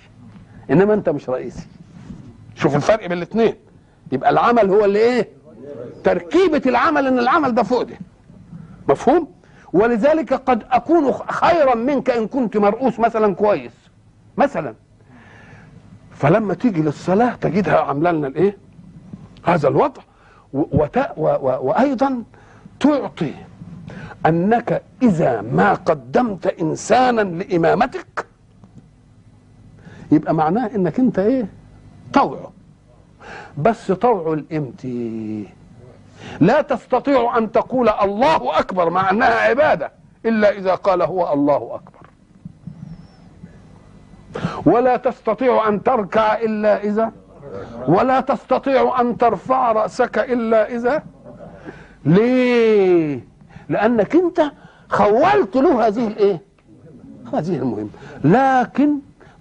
إنما 0.70 0.94
أنت 0.94 1.08
مش 1.08 1.28
رئيسي. 1.30 1.66
شوف 2.54 2.76
الفرق 2.76 3.00
بين 3.06 3.12
الاثنين 3.18 3.54
يبقى 4.12 4.30
العمل 4.30 4.70
هو 4.70 4.84
اللي 4.84 4.98
إيه؟ 4.98 5.28
تركيبة 6.04 6.62
العمل 6.66 7.06
إن 7.06 7.18
العمل 7.18 7.54
ده 7.54 7.62
فوق 7.62 7.82
ده 7.82 7.96
مفهوم؟ 8.88 9.28
ولذلك 9.72 10.32
قد 10.34 10.62
أكون 10.70 11.12
خيرا 11.12 11.74
منك 11.74 12.10
إن 12.10 12.28
كنت 12.28 12.56
مرؤوس 12.56 13.00
مثلا 13.00 13.34
كويس. 13.34 13.72
مثلا. 14.36 14.74
فلما 16.14 16.54
تيجي 16.54 16.82
للصلاة 16.82 17.34
تجدها 17.34 17.80
عاملة 17.80 18.10
لنا 18.12 18.26
الإيه؟ 18.26 18.56
هذا 19.44 19.68
الوضع. 19.68 20.02
و- 20.52 20.82
وت... 20.82 20.96
و... 20.98 21.22
و... 21.26 21.58
وأيضا 21.68 22.22
تعطي 22.80 23.34
أنك 24.26 24.82
إذا 25.02 25.40
ما 25.40 25.74
قدمت 25.74 26.46
انسانا 26.46 27.20
لإمامتك 27.20 28.26
يبقى 30.12 30.34
معناه 30.34 30.66
إنك 30.74 30.98
أنت 30.98 31.18
إيه؟ 31.18 31.46
طوعه 32.12 32.52
بس 33.58 33.92
طوعه 33.92 34.32
الامتي 34.32 35.48
لا 36.40 36.60
تستطيع 36.62 37.38
أن 37.38 37.52
تقول 37.52 37.88
الله 37.88 38.58
أكبر 38.58 38.90
مع 38.90 39.10
أنها 39.10 39.34
عبادة 39.34 39.92
إلا 40.26 40.50
إذا 40.58 40.74
قال 40.74 41.02
هو 41.02 41.32
الله 41.32 41.56
أكبر. 41.74 42.06
ولا 44.66 44.96
تستطيع 44.96 45.68
أن 45.68 45.82
تركع 45.82 46.34
إلا 46.36 46.82
إذا 46.84 47.12
ولا 47.88 48.20
تستطيع 48.20 49.00
أن 49.00 49.16
ترفع 49.16 49.72
رأسك 49.72 50.18
إلا 50.18 50.74
إذا 50.74 51.02
ليه؟ 52.04 53.20
لأنك 53.68 54.14
أنت 54.16 54.40
خولت 54.88 55.56
له 55.56 55.86
هذه 55.86 56.06
الايه 56.06 56.40
هذه 57.34 57.56
المهمه 57.56 57.88
لكن 58.24 58.90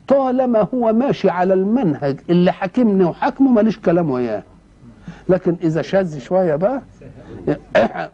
طالما 0.08 0.68
هو 0.74 0.94
ماشي 0.94 1.30
على 1.30 1.54
المنهج 1.54 2.20
اللي 2.30 2.52
حاكمني 2.52 3.04
وحاكمه 3.04 3.52
ماليش 3.52 3.80
كلام 3.80 4.10
وياه. 4.12 4.44
لكن 5.30 5.56
إذا 5.64 5.82
شاذ 5.82 6.20
شوية 6.20 6.56
بقى 6.56 6.82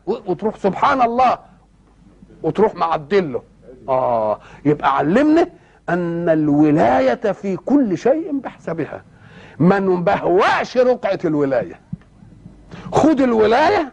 وتروح 0.08 0.58
سبحان 0.58 1.02
الله 1.02 1.38
وتروح 2.44 2.76
معدله 2.76 3.42
آه 3.90 4.40
يبقى 4.66 4.98
علمنا 4.98 5.48
أن 5.90 6.30
الولاية 6.30 7.32
في 7.32 7.56
كل 7.58 7.98
شيء 7.98 8.40
بحسبها. 8.40 9.02
ما 9.60 9.80
نبهوأش 9.80 10.78
رقعة 10.78 11.20
الولاية. 11.26 11.80
خد 12.92 13.22
الولاية 13.22 13.92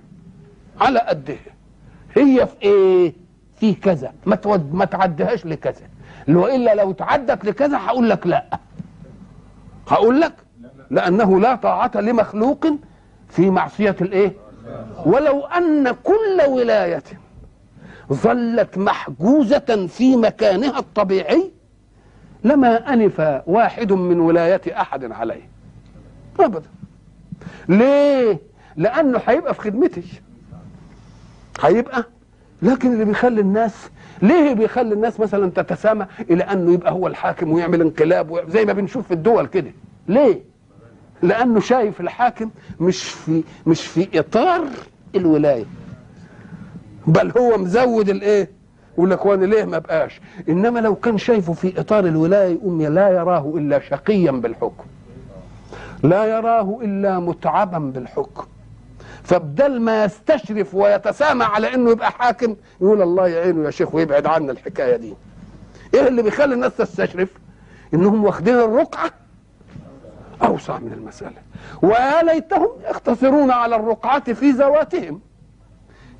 على 0.80 0.98
قدها 0.98 1.36
هي 2.16 2.46
في 2.46 2.62
إيه؟ 2.62 3.12
في 3.56 3.74
كذا. 3.74 4.12
ما 4.26 4.36
تود 4.36 4.74
ما 4.74 4.84
تعديهاش 4.84 5.46
لكذا. 5.46 5.88
لو 6.28 6.46
إلا 6.46 6.74
لو 6.74 6.92
تعدت 6.92 7.44
لكذا 7.44 7.78
هقول 7.78 8.10
لك 8.10 8.26
لا. 8.26 8.44
هقول 9.88 10.20
لك 10.20 10.32
لأنه 10.90 11.40
لا 11.40 11.54
طاعة 11.54 11.90
لمخلوق 11.94 12.66
في 13.28 13.50
معصية 13.50 13.96
الإيه؟ 14.00 14.32
ولو 15.06 15.40
أن 15.44 15.90
كل 16.04 16.42
ولاية 16.48 17.02
ظلت 18.12 18.78
محجوزة 18.78 19.86
في 19.88 20.16
مكانها 20.16 20.78
الطبيعي 20.78 21.50
لما 22.44 22.92
أنف 22.92 23.42
واحد 23.46 23.92
من 23.92 24.20
ولاية 24.20 24.60
أحد 24.80 25.12
عليه. 25.12 25.53
أبدا. 26.40 26.68
ليه؟ 27.68 28.38
لأنه 28.76 29.20
هيبقى 29.26 29.54
في 29.54 29.60
خدمتي 29.60 30.02
هيبقى 31.60 32.04
لكن 32.62 32.92
اللي 32.92 33.04
بيخلي 33.04 33.40
الناس 33.40 33.90
ليه 34.22 34.52
بيخلي 34.54 34.94
الناس 34.94 35.20
مثلا 35.20 35.50
تتسامى 35.50 36.06
إلى 36.30 36.44
أنه 36.44 36.72
يبقى 36.72 36.92
هو 36.92 37.06
الحاكم 37.06 37.52
ويعمل 37.52 37.80
انقلاب 37.80 38.50
زي 38.50 38.64
ما 38.64 38.72
بنشوف 38.72 39.06
في 39.06 39.14
الدول 39.14 39.46
كده. 39.46 39.70
ليه؟ 40.08 40.40
لأنه 41.22 41.60
شايف 41.60 42.00
الحاكم 42.00 42.50
مش 42.80 43.02
في 43.04 43.42
مش 43.66 43.86
في 43.86 44.18
إطار 44.18 44.64
الولاية. 45.14 45.64
بل 47.06 47.32
هو 47.38 47.58
مزود 47.58 48.08
الإيه؟ 48.08 48.50
يقول 48.94 49.10
لك 49.10 49.26
ليه 49.26 49.64
ما 49.64 49.78
بقاش؟ 49.78 50.20
إنما 50.48 50.78
لو 50.78 50.94
كان 50.94 51.18
شايفه 51.18 51.52
في 51.52 51.80
إطار 51.80 52.06
الولاية 52.06 52.52
يقوم 52.54 52.82
لا 52.82 53.08
يراه 53.08 53.52
إلا 53.56 53.80
شقيا 53.80 54.30
بالحكم. 54.30 54.84
لا 56.04 56.24
يراه 56.24 56.78
إلا 56.82 57.18
متعبا 57.18 57.78
بالحكم. 57.78 58.46
فبدل 59.22 59.80
ما 59.80 60.04
يستشرف 60.04 60.74
ويتسامى 60.74 61.44
على 61.44 61.74
إنه 61.74 61.90
يبقى 61.90 62.10
حاكم 62.10 62.56
يقول 62.80 63.02
الله 63.02 63.28
يعينه 63.28 63.64
يا 63.64 63.70
شيخ 63.70 63.94
ويبعد 63.94 64.26
عنا 64.26 64.52
الحكاية 64.52 64.96
دي. 64.96 65.14
إيه 65.94 66.08
اللي 66.08 66.22
بيخلي 66.22 66.54
الناس 66.54 66.76
تستشرف؟ 66.76 67.28
إنهم 67.94 68.24
واخدين 68.24 68.54
الرقعة 68.54 69.10
أوسع 70.42 70.78
من 70.78 70.92
المسألة. 70.92 71.36
ويا 71.82 72.22
ليتهم 72.22 72.68
يقتصرون 72.84 73.50
على 73.50 73.76
الرقعة 73.76 74.32
في 74.32 74.50
ذواتهم. 74.50 75.20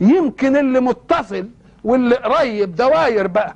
يمكن 0.00 0.56
اللي 0.56 0.80
متصل 0.80 1.48
واللي 1.84 2.14
قريب 2.14 2.74
دواير 2.76 3.26
بقى. 3.26 3.54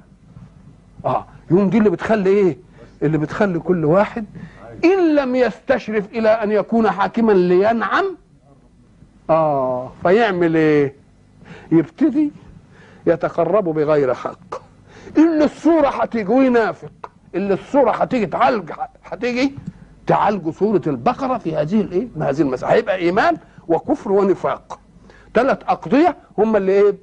آه 1.04 1.26
يوم 1.50 1.70
دي 1.70 1.78
اللي 1.78 1.90
بتخلي 1.90 2.30
إيه؟ 2.30 2.58
اللي 3.02 3.18
بتخلي 3.18 3.58
كل 3.58 3.84
واحد 3.84 4.24
إن 4.84 5.14
لم 5.14 5.36
يستشرف 5.36 6.06
إلى 6.12 6.28
أن 6.28 6.52
يكون 6.52 6.90
حاكما 6.90 7.32
لينعم 7.32 8.16
آه 9.30 9.92
فيعمل 10.02 10.56
إيه؟ 10.56 10.94
يبتدي 11.72 12.30
يتقرب 13.06 13.64
بغير 13.64 14.14
حق. 14.14 14.54
اللي 15.16 15.44
الصورة 15.44 15.88
هتيجي 15.88 16.32
وينافق 16.32 17.10
اللي 17.34 17.54
الصورة 17.54 17.90
هتيجي 17.90 18.26
تعالج 18.26 18.70
هتيجي 19.04 19.54
تعالج 20.06 20.48
صورة 20.50 20.82
البقرة 20.86 21.38
في 21.38 21.56
هذه 21.56 21.80
الإيه؟ 21.80 22.08
في 22.14 22.20
هذه 22.24 22.40
المسألة 22.42 22.72
هيبقى 22.72 22.96
إيمان 22.96 23.36
وكفر 23.68 24.12
ونفاق. 24.12 24.80
ثلاث 25.34 25.58
أقضية 25.68 26.16
هم 26.38 26.56
اللي 26.56 26.72
إيه؟ 26.72 26.94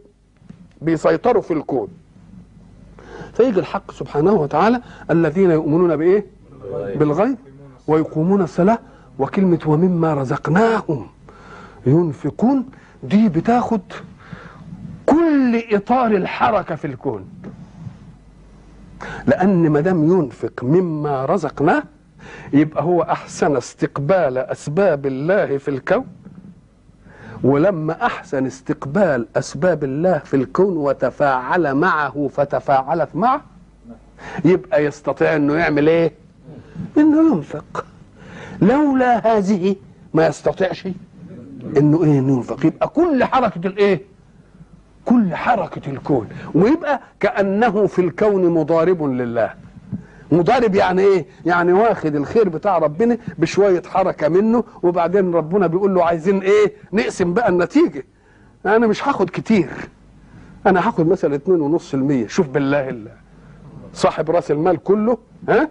بيسيطروا 0.82 1.42
في 1.42 1.54
الكون. 1.54 1.88
فيجي 3.34 3.60
الحق 3.60 3.92
سبحانه 3.92 4.34
وتعالى 4.34 4.82
الذين 5.12 5.52
يؤمنون 5.52 5.96
بإيه؟ 5.96 6.26
بالغيب. 6.96 7.38
ويقومون 7.88 8.42
الصلاة 8.42 8.80
وكلمة 9.20 9.60
ومما 9.66 10.14
رزقناهم. 10.14 11.08
ينفقون 11.86 12.66
دي 13.04 13.30
بتاخد 13.30 13.82
كل 15.06 15.64
إطار 15.72 16.08
الحركة 16.12 16.76
في 16.76 16.88
الكون. 16.88 17.26
لأن 19.28 19.70
ما 19.70 19.80
دام 19.80 20.04
ينفق 20.12 20.64
مما 20.64 21.26
رزقناه 21.26 21.84
يبقى 22.54 22.84
هو 22.84 23.02
أحسن 23.02 23.58
استقبال 23.58 24.38
أسباب 24.38 25.06
الله 25.06 25.58
في 25.58 25.68
الكون. 25.68 26.06
ولما 27.44 28.06
أحسن 28.06 28.46
استقبال 28.46 29.28
أسباب 29.36 29.84
الله 29.84 30.18
في 30.18 30.36
الكون 30.36 30.78
وتفاعل 30.78 31.74
معه 31.76 32.30
فتفاعلت 32.34 33.10
معه 33.16 33.42
يبقى 34.46 34.86
يستطيع 34.86 35.36
إنه 35.36 35.54
يعمل 35.54 35.88
إيه؟ 35.90 36.12
انه 36.98 37.36
ينفق 37.36 37.86
لولا 38.62 39.38
هذه 39.38 39.76
ما 40.14 40.28
يستطيعش 40.28 40.88
إنه 41.78 42.04
إيه 42.04 42.20
انه 42.20 42.38
ينفق. 42.38 42.66
يبقى 42.66 42.88
كل 42.88 43.24
حركة 43.24 43.68
الايه 43.68 44.02
كل 45.06 45.36
حركة 45.36 45.90
الكون. 45.92 46.28
ويبقى 46.54 47.00
كأنه 47.20 47.88
في 47.88 48.00
الكون 48.00 48.50
مضارب 48.50 49.04
لله. 49.04 49.54
مضارب 50.32 50.76
يعني 50.76 51.02
إيه؟ 51.02 51.26
يعني 51.46 51.74
واخد 51.74 52.16
الخير 52.16 52.50
بتاع 52.50 52.78
ربنا 52.78 53.18
بشوية 53.38 53.82
حركة 53.86 54.28
منه 54.30 54.64
وبعدين 54.84 55.34
ربنا 55.34 55.68
بيقول 55.68 55.94
له 55.96 56.06
عايزين 56.06 56.40
إيه؟ 56.42 56.74
نقسم 56.94 57.34
بقى 57.34 57.50
النتيجة. 57.50 58.04
أنا 58.66 58.88
مش 58.88 59.08
هاخد 59.08 59.30
كتير. 59.30 59.70
أنا 60.68 60.88
هاخد 60.88 61.08
مثلا 61.08 61.36
اتنين 61.36 61.62
ونص 61.62 61.94
المية. 61.94 62.28
شوف 62.28 62.48
بالله 62.48 62.90
الله. 62.90 63.12
صاحب 63.94 64.32
رأس 64.32 64.52
المال 64.52 64.84
كله 64.84 65.18
ها؟ 65.50 65.70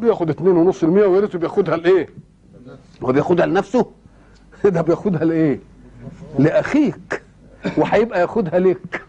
بياخد 0.00 0.30
اتنين 0.30 0.56
ونص 0.56 0.82
المية 0.82 1.06
ويا 1.06 1.20
ريته 1.20 1.38
بياخدها 1.38 1.76
لإيه؟ 1.76 2.08
هو 3.02 3.12
بياخدها 3.12 3.46
لنفسه؟ 3.46 3.86
ده 4.64 4.80
بياخدها 4.82 5.24
لإيه؟ 5.24 5.60
لأخيك. 6.38 7.22
وهيبقى 7.76 8.20
ياخدها 8.20 8.58
لك 8.58 9.02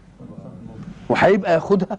وهيبقى 1.08 1.54
ياخدها؟ 1.54 1.98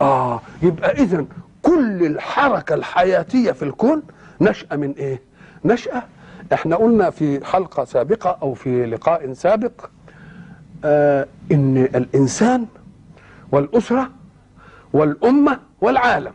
آه 0.00 0.40
يبقى 0.62 0.90
اذا 0.92 1.24
كل 1.62 2.06
الحركة 2.06 2.74
الحياتية 2.74 3.52
في 3.52 3.62
الكون 3.62 4.02
نشأة 4.40 4.76
من 4.76 4.92
إيه؟ 4.92 5.22
نشأة 5.64 6.02
إحنا 6.52 6.76
قلنا 6.76 7.10
في 7.10 7.44
حلقة 7.44 7.84
سابقة 7.84 8.38
أو 8.42 8.54
في 8.54 8.86
لقاء 8.86 9.32
سابق 9.32 9.72
آه 10.84 11.26
إن 11.52 11.76
الإنسان 11.76 12.66
والأسرة 13.52 14.10
والأمة 14.92 15.58
والعالم 15.80 16.32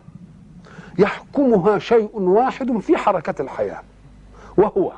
يحكمها 0.97 1.79
شيء 1.79 2.09
واحد 2.19 2.77
في 2.77 2.97
حركة 2.97 3.41
الحياة 3.41 3.81
وهو 4.57 4.91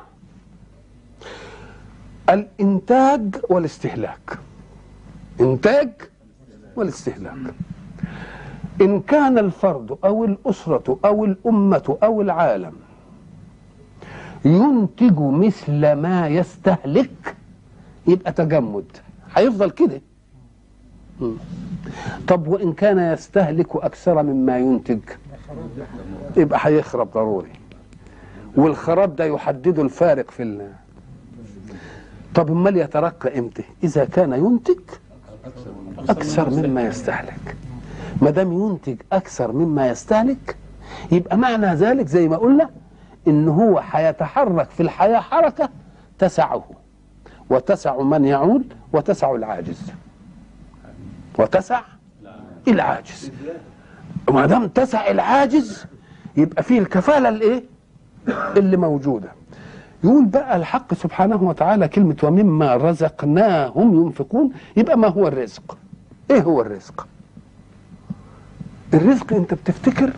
الإنتاج 2.30 3.36
والاستهلاك. 3.50 4.38
إنتاج 5.40 5.90
والاستهلاك. 6.76 7.54
إن 8.80 9.00
كان 9.00 9.38
الفرد 9.38 9.98
أو 10.04 10.24
الأسرة 10.24 10.98
أو 11.04 11.24
الأمة 11.24 11.98
أو 12.02 12.22
العالم 12.22 12.72
ينتج 14.44 15.18
مثل 15.20 15.92
ما 15.92 16.28
يستهلك 16.28 17.36
يبقى 18.06 18.32
تجمد. 18.32 18.84
هيفضل 19.36 19.70
كده. 19.70 20.00
طب 22.28 22.48
وإن 22.48 22.72
كان 22.72 22.98
يستهلك 23.12 23.76
أكثر 23.76 24.22
مما 24.22 24.58
ينتج؟ 24.58 25.00
يبقى 26.36 26.58
هيخرب 26.62 27.10
ضروري. 27.10 27.52
والخراب 28.56 29.16
ده 29.16 29.24
يحدده 29.24 29.82
الفارق 29.82 30.30
في 30.30 30.42
ال 30.42 30.72
طب 32.34 32.50
امال 32.50 32.76
يترقى 32.76 33.38
إمتى؟ 33.38 33.62
إذا 33.84 34.04
كان 34.04 34.32
ينتج 34.32 34.80
أكثر 36.08 36.50
مما 36.50 36.82
يستهلك. 36.82 37.56
ما 38.22 38.30
دام 38.30 38.52
ينتج 38.52 38.96
أكثر 39.12 39.52
مما 39.52 39.88
يستهلك 39.88 40.56
يبقى 41.12 41.36
معنى 41.36 41.66
ذلك 41.74 42.06
زي 42.06 42.28
ما 42.28 42.36
قلنا 42.36 42.70
إن 43.28 43.48
هو 43.48 43.82
هيتحرك 43.90 44.70
في 44.70 44.82
الحياة 44.82 45.20
حركة 45.20 45.68
تسعه. 46.18 46.64
وتسع 47.50 48.02
من 48.02 48.24
يعول 48.24 48.64
وتسع 48.92 49.34
العاجز. 49.34 49.82
وتسع 51.38 51.80
العاجز. 52.68 53.30
ما 54.32 54.46
دام 54.46 54.68
تسع 54.68 55.10
العاجز 55.10 55.84
يبقى 56.36 56.62
فيه 56.62 56.78
الكفالة 56.78 57.28
الإيه؟ 57.28 57.62
اللي 58.56 58.76
موجودة. 58.76 59.28
يقول 60.04 60.24
بقى 60.24 60.56
الحق 60.56 60.94
سبحانه 60.94 61.42
وتعالى 61.42 61.88
كلمة 61.88 62.16
ومما 62.22 62.76
رزقناهم 62.76 63.94
ينفقون 63.94 64.52
يبقى 64.76 64.98
ما 64.98 65.08
هو 65.08 65.28
الرزق؟ 65.28 65.78
إيه 66.30 66.40
هو 66.42 66.60
الرزق؟ 66.60 67.06
الرزق 68.94 69.32
أنت 69.32 69.54
بتفتكر 69.54 70.12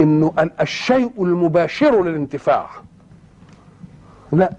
إنه 0.00 0.32
الشيء 0.60 1.12
المباشر 1.18 2.04
للانتفاع. 2.04 2.66
لا. 4.32 4.52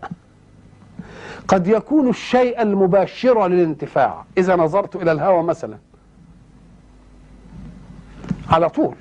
قد 1.47 1.67
يكون 1.67 2.09
الشيء 2.09 2.61
المباشر 2.61 3.47
للانتفاع. 3.47 4.25
إذا 4.37 4.55
نظرت 4.55 4.95
إلى 4.95 5.11
الهواء 5.11 5.43
مثلا 5.43 5.77
على 8.49 8.69
طول. 8.69 8.95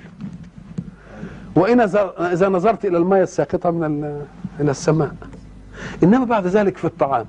وإن 1.55 1.79
إذا 2.19 2.49
نظرت 2.49 2.85
إلى 2.85 2.97
الماء 2.97 3.21
الساقطة 3.21 3.71
من 3.71 4.03
إلى 4.59 4.71
السماء. 4.71 5.11
إنما 6.03 6.25
بعد 6.25 6.47
ذلك 6.47 6.77
في 6.77 6.85
الطعام. 6.85 7.25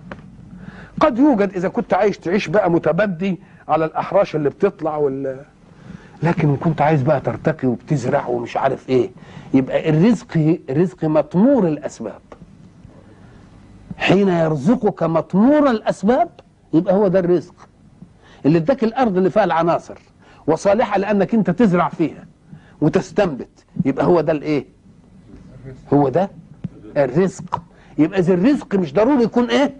قد 1.01 1.19
يوجد 1.19 1.53
إذا 1.57 1.69
كنت 1.69 1.95
عايش 1.95 2.19
تعيش 2.19 2.49
بقى 2.49 2.71
متبدي 2.71 3.39
على 3.69 3.85
الأحراش 3.85 4.37
اللي 4.37 4.49
بتطلع 4.51 4.97
وال 4.97 5.41
لكن 6.23 6.57
كنت 6.57 6.81
عايز 6.83 7.03
بقى 7.03 7.21
ترتقي 7.21 7.69
وبتزرع 7.69 8.27
ومش 8.27 8.57
عارف 8.57 8.89
إيه 8.89 9.11
يبقى 9.55 9.91
الرزق 9.91 10.59
الرزق 10.71 11.05
مطمور 11.05 11.69
الأسباب. 11.69 12.21
حين 13.99 14.29
يرزقك 14.29 15.03
مطمور 15.03 15.71
الأسباب 15.71 16.29
يبقى 16.75 16.95
هو 16.95 17.09
ده 17.09 17.19
الرزق. 17.19 17.55
اللي 18.47 18.59
اداك 18.59 18.85
الأرض 18.85 19.17
اللي 19.17 19.31
فيها 19.31 19.45
العناصر. 19.45 19.99
وصالحة 20.49 20.99
لأنك 20.99 21.35
أنت 21.35 21.51
تزرع 21.51 21.89
فيها 21.89 22.25
وتستنبت. 22.81 23.49
يبقى 23.85 24.07
هو 24.07 24.21
ده 24.21 24.33
الإيه؟ 24.33 24.67
هو 25.93 26.09
ده 26.09 26.31
الرزق. 26.97 27.63
يبقى 27.99 28.19
اذا 28.19 28.35
الرزق 28.35 28.75
مش 28.75 28.93
ضروري 28.95 29.23
يكون 29.23 29.45
إيه؟ 29.51 29.75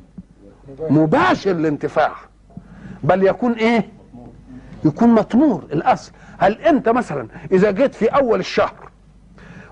مباشر 0.91 1.51
الانتفاع 1.51 2.13
بل 3.05 3.23
يكون 3.27 3.53
إيه؟ 3.53 3.89
يكون 4.85 5.09
مطمور. 5.09 5.65
الأصل 5.73 6.13
هل 6.39 6.53
أنت 6.61 6.89
مثلا 6.89 7.29
إذا 7.53 7.71
جيت 7.71 7.95
في 7.95 8.07
أول 8.07 8.41
الشهر 8.41 8.91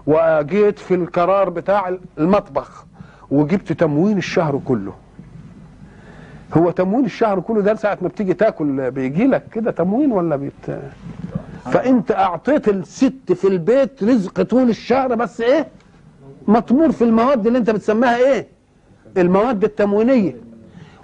وجيت 0.06 0.78
في 0.78 0.94
القرار 0.94 1.50
بتاع 1.50 1.96
المطبخ 2.18 2.86
وجبت 3.30 3.72
تموين 3.72 4.18
الشهر 4.18 4.60
كله 4.64 4.94
هو 6.56 6.70
تموين 6.70 7.04
الشهر 7.04 7.40
كله 7.40 7.60
ده 7.60 7.74
ساعة 7.74 7.98
ما 8.02 8.08
بتيجي 8.08 8.34
تاكل 8.34 8.90
بيجي 8.90 9.26
لك 9.26 9.42
كده 9.52 9.70
تموين 9.70 10.12
ولا 10.12 10.36
بيت؟ 10.36 10.52
فانت 11.64 12.12
أعطيت 12.12 12.68
الست 12.68 13.32
في 13.32 13.48
البيت 13.48 14.04
رزق 14.04 14.42
طول 14.42 14.68
الشهر 14.68 15.14
بس 15.14 15.40
إيه؟ 15.40 15.68
مطمور 16.48 16.92
في 16.92 17.04
المواد 17.04 17.46
اللي 17.46 17.58
أنت 17.58 17.70
بتسميها 17.70 18.16
إيه؟ 18.16 18.46
المواد 19.16 19.64
التموينية. 19.64 20.36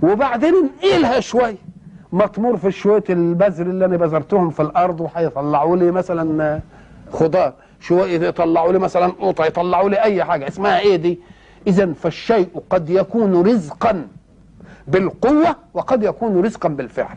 وبعدين 0.03 0.55
انقلها 0.55 1.21
شوية 1.21 1.57
مطمور 2.13 2.57
في 2.57 2.71
شوية 2.71 3.05
البذر 3.11 3.67
اللي 3.67 3.85
أنا 3.85 3.97
بذرتهم 3.97 4.51
في 4.51 4.63
الأرض 4.63 5.01
وهيطلعوا 5.01 5.77
لي 5.77 5.91
مثلا 5.91 6.61
خضار. 7.13 7.53
شوية 7.81 8.21
يطلعوا 8.29 8.73
لي 8.73 8.79
مثلا 8.79 9.07
قوطة 9.07 9.45
يطلعوا 9.45 9.89
لي 9.89 9.97
أي 10.03 10.25
حاجة. 10.25 10.49
اسمها 10.49 10.79
إيه 10.81 10.97
دي؟ 10.97 11.21
اذا 11.67 11.93
فالشيء 11.93 12.49
قد 12.71 12.91
يكون 12.91 13.47
رزقا. 13.47 14.07
بالقوة 14.87 15.57
وقد 15.75 16.03
يكون 16.03 16.45
رزقا 16.45 16.69
بالفعل. 16.69 17.17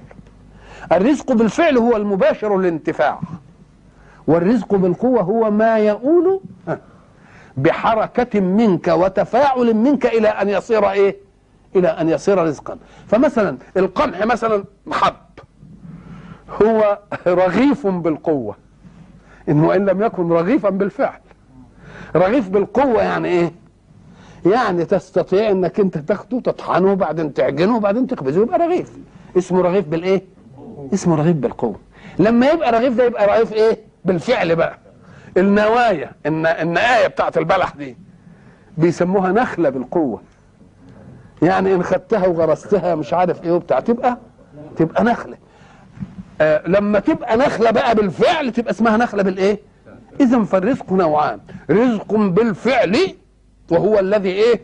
الرزق 0.91 1.31
بالفعل 1.31 1.77
هو 1.77 1.95
المباشر 1.95 2.57
للانتفاع. 2.57 3.19
والرزق 4.27 4.75
بالقوة 4.75 5.21
هو 5.21 5.51
ما 5.51 5.77
يؤول 5.77 6.41
بحركة 7.57 8.39
منك 8.39 8.87
وتفاعل 8.87 9.73
منك 9.73 10.05
إلى 10.05 10.27
أن 10.27 10.49
يصير 10.49 10.91
إيه؟ 10.91 11.15
إلى 11.75 11.87
أن 11.87 12.09
يصير 12.09 12.43
رزقا. 12.43 12.77
فمثلا 13.07 13.57
القمح 13.77 14.25
مثلا 14.25 14.63
حب. 14.91 15.13
هو 16.61 16.99
رغيف 17.27 17.87
بالقوة. 17.87 18.55
إنه 19.49 19.75
إن 19.75 19.85
لم 19.85 20.01
يكن 20.03 20.31
رغيفا 20.31 20.69
بالفعل. 20.69 21.19
رغيف 22.15 22.49
بالقوة 22.49 23.03
يعني 23.03 23.27
إيه؟ 23.27 23.51
يعني 24.45 24.85
تستطيع 24.85 25.51
إنك 25.51 25.79
أنت 25.79 25.97
تاخده 25.97 26.39
تطحنه 26.39 26.91
وبعدين 26.91 27.33
تعجنه 27.33 27.75
وبعدين 27.77 28.07
تخبزه 28.07 28.41
يبقى 28.41 28.59
رغيف. 28.59 28.91
اسمه 29.37 29.61
رغيف 29.61 29.87
بالإيه؟ 29.87 30.21
اسمه 30.93 31.15
رغيف 31.15 31.35
بالقوه 31.35 31.75
لما 32.19 32.49
يبقى 32.49 32.71
رغيف 32.71 32.93
ده 32.97 33.03
يبقى 33.03 33.27
رغيف 33.27 33.53
إيه؟ 33.53 33.77
بالفعل 34.05 34.55
بقى. 34.55 34.77
النوايا 35.37 36.11
الن... 36.25 36.45
النقايه 36.45 37.07
بتاعت 37.07 37.37
البلح 37.37 37.75
دي 37.75 37.97
بيسموها 38.77 39.31
نخلة 39.31 39.69
بالقوة. 39.69 40.21
يعني 41.41 41.75
إن 41.75 41.83
خدتها 41.83 42.27
وغرستها 42.27 42.95
مش 42.95 43.13
عارف 43.13 43.43
إيه 43.43 43.51
وبتاع 43.51 43.79
تبقى 43.79 44.17
تبقى 44.75 45.03
نخلة. 45.03 45.37
آه 46.41 46.61
لما 46.67 46.99
تبقى 46.99 47.37
نخلة 47.37 47.71
بقى 47.71 47.95
بالفعل 47.95 48.51
تبقى 48.51 48.71
اسمها 48.71 48.97
نخلة 48.97 49.23
بالإيه؟ 49.23 49.59
اذا 50.21 50.43
فالرزق 50.43 50.93
نوعان. 50.93 51.39
رزق 51.71 52.13
بالفعل 52.15 52.97
وهو 53.71 53.99
الذي 53.99 54.29
إيه؟ 54.29 54.61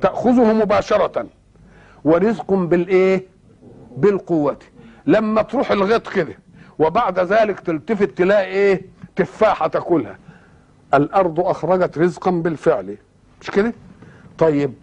تأخذه 0.00 0.52
مباشرة. 0.52 1.26
ورزق 2.04 2.52
بالإيه؟ 2.52 3.24
بالقوة. 3.96 4.58
لما 5.06 5.42
تروح 5.42 5.70
الغيط 5.70 6.08
كده 6.08 6.34
وبعد 6.78 7.18
ذلك 7.18 7.60
تلتفت 7.60 8.10
تلاقي 8.18 8.46
إيه؟ 8.46 8.82
تفاحة 9.16 9.66
تاكلها. 9.66 10.18
الأرض 10.94 11.40
أخرجت 11.40 11.98
رزقا 11.98 12.30
بالفعل. 12.30 12.96
مش 13.40 13.50
كده؟ 13.50 13.72
طيب 14.38 14.74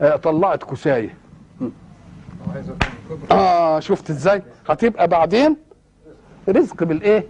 آه 0.00 0.16
طلعت 0.16 0.64
كساية. 0.64 1.14
آه 3.30 3.80
شفت 3.80 4.10
إزاي؟ 4.10 4.42
هتبقى 4.68 5.08
بعدين 5.08 5.56
رزق 6.48 6.84
بالإيه؟ 6.84 7.26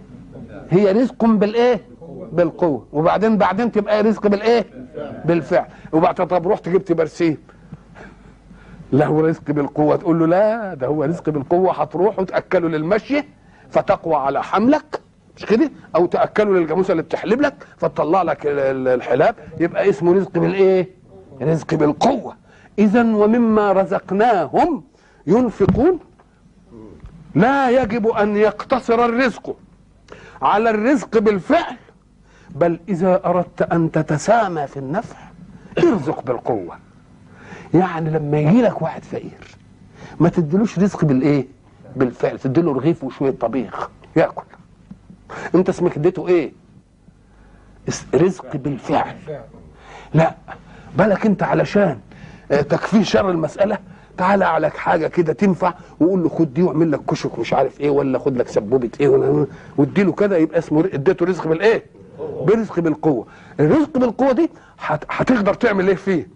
هي 0.69 0.91
رزق 0.91 1.25
بالإيه؟ 1.25 1.81
بالقوة. 2.31 2.87
وبعدين 2.93 3.37
بعدين 3.37 3.71
تبقى 3.71 4.03
رزق 4.03 4.27
بالايه؟ 4.27 4.65
بالفعل. 5.25 5.65
وبعد 5.93 6.15
طب 6.15 6.47
رحت 6.47 6.69
جبت 6.69 6.91
برسيم. 6.91 7.37
له 8.93 9.21
رزق 9.21 9.51
بالقوة. 9.51 9.95
تقول 9.95 10.19
له 10.19 10.27
لا 10.27 10.73
ده 10.73 10.87
هو 10.87 11.03
رزق 11.03 11.29
بالقوة. 11.29 11.81
هتروح 11.81 12.19
وتاكله 12.19 12.69
للمشي 12.69 13.23
فتقوى 13.69 14.15
على 14.15 14.43
حملك. 14.43 15.01
مش 15.37 15.45
كده؟ 15.45 15.71
أو 15.95 16.05
تاكله 16.05 16.53
للجاموسة 16.53 16.91
اللي 16.91 17.03
بتحلب 17.03 17.41
لك 17.41 17.53
فتطلع 17.77 18.21
لك 18.21 18.45
ال- 18.47 18.59
ال- 18.59 18.87
الحلاب. 18.87 19.35
يبقى 19.59 19.89
اسمه 19.89 20.13
رزق 20.13 20.31
بالايه؟ 20.31 20.89
رزق 21.41 21.73
بالقوة. 21.73 22.35
إذا 22.79 23.01
ومما 23.01 23.71
رزقناهم 23.71 24.83
ينفقون 25.27 25.99
لا 27.35 27.69
يجب 27.69 28.07
أن 28.07 28.37
يقتصر 28.37 29.05
الرزق 29.05 29.55
على 30.41 30.69
الرزق 30.69 31.17
بالفعل 31.17 31.75
بل 32.59 32.79
إذا 32.89 33.21
أردت 33.25 33.61
أن 33.61 33.91
تتسامى 33.91 34.67
في 34.67 34.77
النفع 34.77 35.15
ارزق 35.77 36.23
بالقوة. 36.23 36.75
يعني 37.73 38.09
لما 38.09 38.39
يجي 38.39 38.61
لك 38.61 38.81
واحد 38.81 39.03
فقير 39.03 39.57
ما 40.19 40.29
تديلوش 40.29 40.79
رزق 40.79 41.05
بالإيه؟ 41.05 41.47
بالفعل. 41.95 42.39
تديله 42.39 42.73
رغيف 42.73 43.03
وشوية 43.03 43.31
طبيخ 43.31 43.89
يأكل. 44.15 44.43
أنت 45.55 45.69
اسمك 45.69 45.97
اديته 45.97 46.27
إيه؟ 46.27 46.51
رزق 48.15 48.55
بالفعل. 48.55 49.15
لا 50.13 50.35
بالك 50.97 51.25
أنت 51.25 51.43
علشان 51.43 51.99
آه، 52.51 52.61
تكفيه 52.61 53.03
شر 53.03 53.29
المسألة 53.31 53.77
تعالى 54.17 54.45
على 54.45 54.69
حاجة 54.69 55.07
كده 55.07 55.33
تنفع 55.33 55.73
وقول 55.99 56.23
له 56.23 56.29
خد 56.29 56.53
دي 56.53 56.63
واعمل 56.63 56.91
لك 56.91 57.05
كشك 57.05 57.39
مش 57.39 57.53
عارف 57.53 57.81
إيه 57.81 57.89
ولا 57.89 58.19
خد 58.19 58.37
لك 58.37 58.47
سبوبة 58.47 58.89
إيه 58.99 59.07
ولا 59.07 59.45
واديله 59.77 60.11
كده 60.11 60.37
يبقى 60.37 60.59
اسمه 60.59 60.85
اديته 60.93 61.25
رزق 61.25 61.47
بالإيه؟ 61.47 61.83
برزق 62.19 62.79
بالقوة. 62.79 63.27
الرزق 63.59 63.97
بالقوة 63.97 64.31
دي 64.31 64.49
هت- 64.79 65.03
هتقدر 65.09 65.53
تعمل 65.53 65.87
إيه 65.87 65.95
فيه؟ 65.95 66.27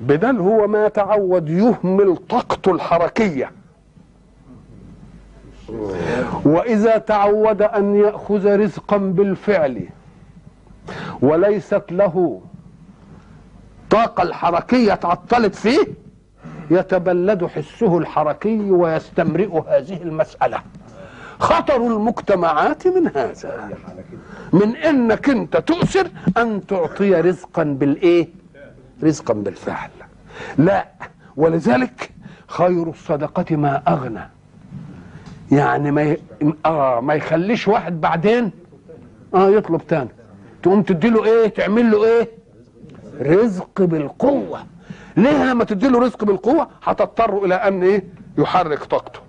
بدل 0.00 0.38
هو 0.38 0.66
ما 0.66 0.88
تعود 0.88 1.48
يهمل 1.48 2.16
طاقته 2.16 2.72
الحركية. 2.72 3.50
وإذا 6.44 6.98
تعود 6.98 7.62
أن 7.62 7.94
يأخذ 7.96 8.56
رزقا 8.60 8.96
بالفعل 8.96 9.88
وليست 11.22 11.82
له 11.90 12.40
الطاقة 13.84 14.22
الحركية 14.22 14.94
تعطلت 14.94 15.54
فيه 15.54 15.86
يتبلد 16.70 17.44
حسه 17.46 17.98
الحركي 17.98 18.70
ويستمرئ 18.70 19.60
هذه 19.68 20.02
المسألة. 20.02 20.60
خطر 21.38 21.76
المجتمعات 21.76 22.86
من 22.86 23.06
هذا. 23.06 23.68
من 24.52 24.76
إنك 24.76 25.30
أنت 25.30 25.56
تؤثر 25.56 26.10
أن 26.36 26.66
تعطي 26.66 27.14
رزقا 27.14 27.62
بالإيه؟ 27.62 28.28
رزقا 29.02 29.34
بالفعل. 29.34 29.90
لا 30.58 30.88
ولذلك 31.36 32.10
خير 32.46 32.90
الصدقة 32.90 33.56
ما 33.56 33.82
أغنى. 33.88 34.28
يعني 35.52 35.90
ما 35.90 36.02
ي... 36.02 36.16
آه 36.66 37.00
ما 37.00 37.14
يخليش 37.14 37.68
واحد 37.68 38.00
بعدين 38.00 38.50
آه 39.34 39.48
يطلب 39.50 39.86
تاني. 39.86 40.08
تقوم 40.62 40.82
تديله 40.82 41.24
إيه؟ 41.24 41.48
تعمل 41.48 41.90
له 41.90 42.04
إيه؟ 42.04 42.28
رزق 43.20 43.82
بالقوة. 43.82 44.64
ليه 45.16 45.44
لما 45.44 45.64
تديله 45.64 46.00
رزق 46.00 46.24
بالقوة؟ 46.24 46.68
هتضطر 46.82 47.44
إلى 47.44 47.54
أن 47.54 47.82
إيه؟ 47.82 48.04
يحرك 48.38 48.84
طاقته. 48.84 49.20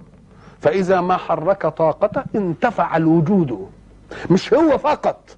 فإذا 0.62 1.02
ما 1.02 1.18
حرك 1.18 1.68
طاقته 1.68 2.24
انتفع 2.36 2.98
الوجود. 2.98 3.70
مش 4.32 4.54
هو 4.54 4.78
فقط. 4.78 5.38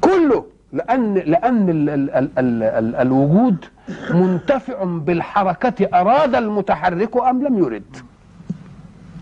كله. 0.00 0.44
لأن 0.72 1.14
لأن 1.14 1.68
ال 1.70 1.90
ال 1.90 2.10
ال 2.10 2.30
ال 2.38 2.62
ال 2.62 2.94
الوجود 2.94 3.64
منتفع 4.10 4.84
بالحركة 4.84 6.00
أراد 6.00 6.34
المتحرك 6.34 7.16
أم 7.16 7.42
لم 7.46 7.58
يرد. 7.58 7.96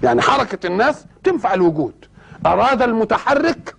يعني 0.02 0.20
حركة 0.22 0.66
الناس 0.66 1.06
تنفع 1.24 1.54
الوجود. 1.54 1.94
أراد 2.46 2.82
المتحرك 2.82 3.74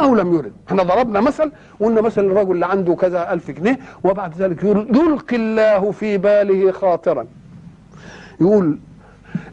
أو 0.00 0.14
لم 0.14 0.34
يرد. 0.34 0.52
إحنا 0.68 0.82
ضربنا 0.82 1.20
مثل 1.20 1.52
قلنا 1.80 2.00
مثلا 2.00 2.26
الرجل 2.26 2.52
اللي 2.52 2.66
عنده 2.66 2.94
كذا 2.94 3.32
ألف 3.32 3.50
جنيه 3.50 3.78
وبعد 4.04 4.34
ذلك 4.34 4.64
يلقي 4.64 5.36
الله 5.36 5.90
في 5.90 6.18
باله 6.18 6.72
خاطرا. 6.72 7.26
يقول 8.40 8.78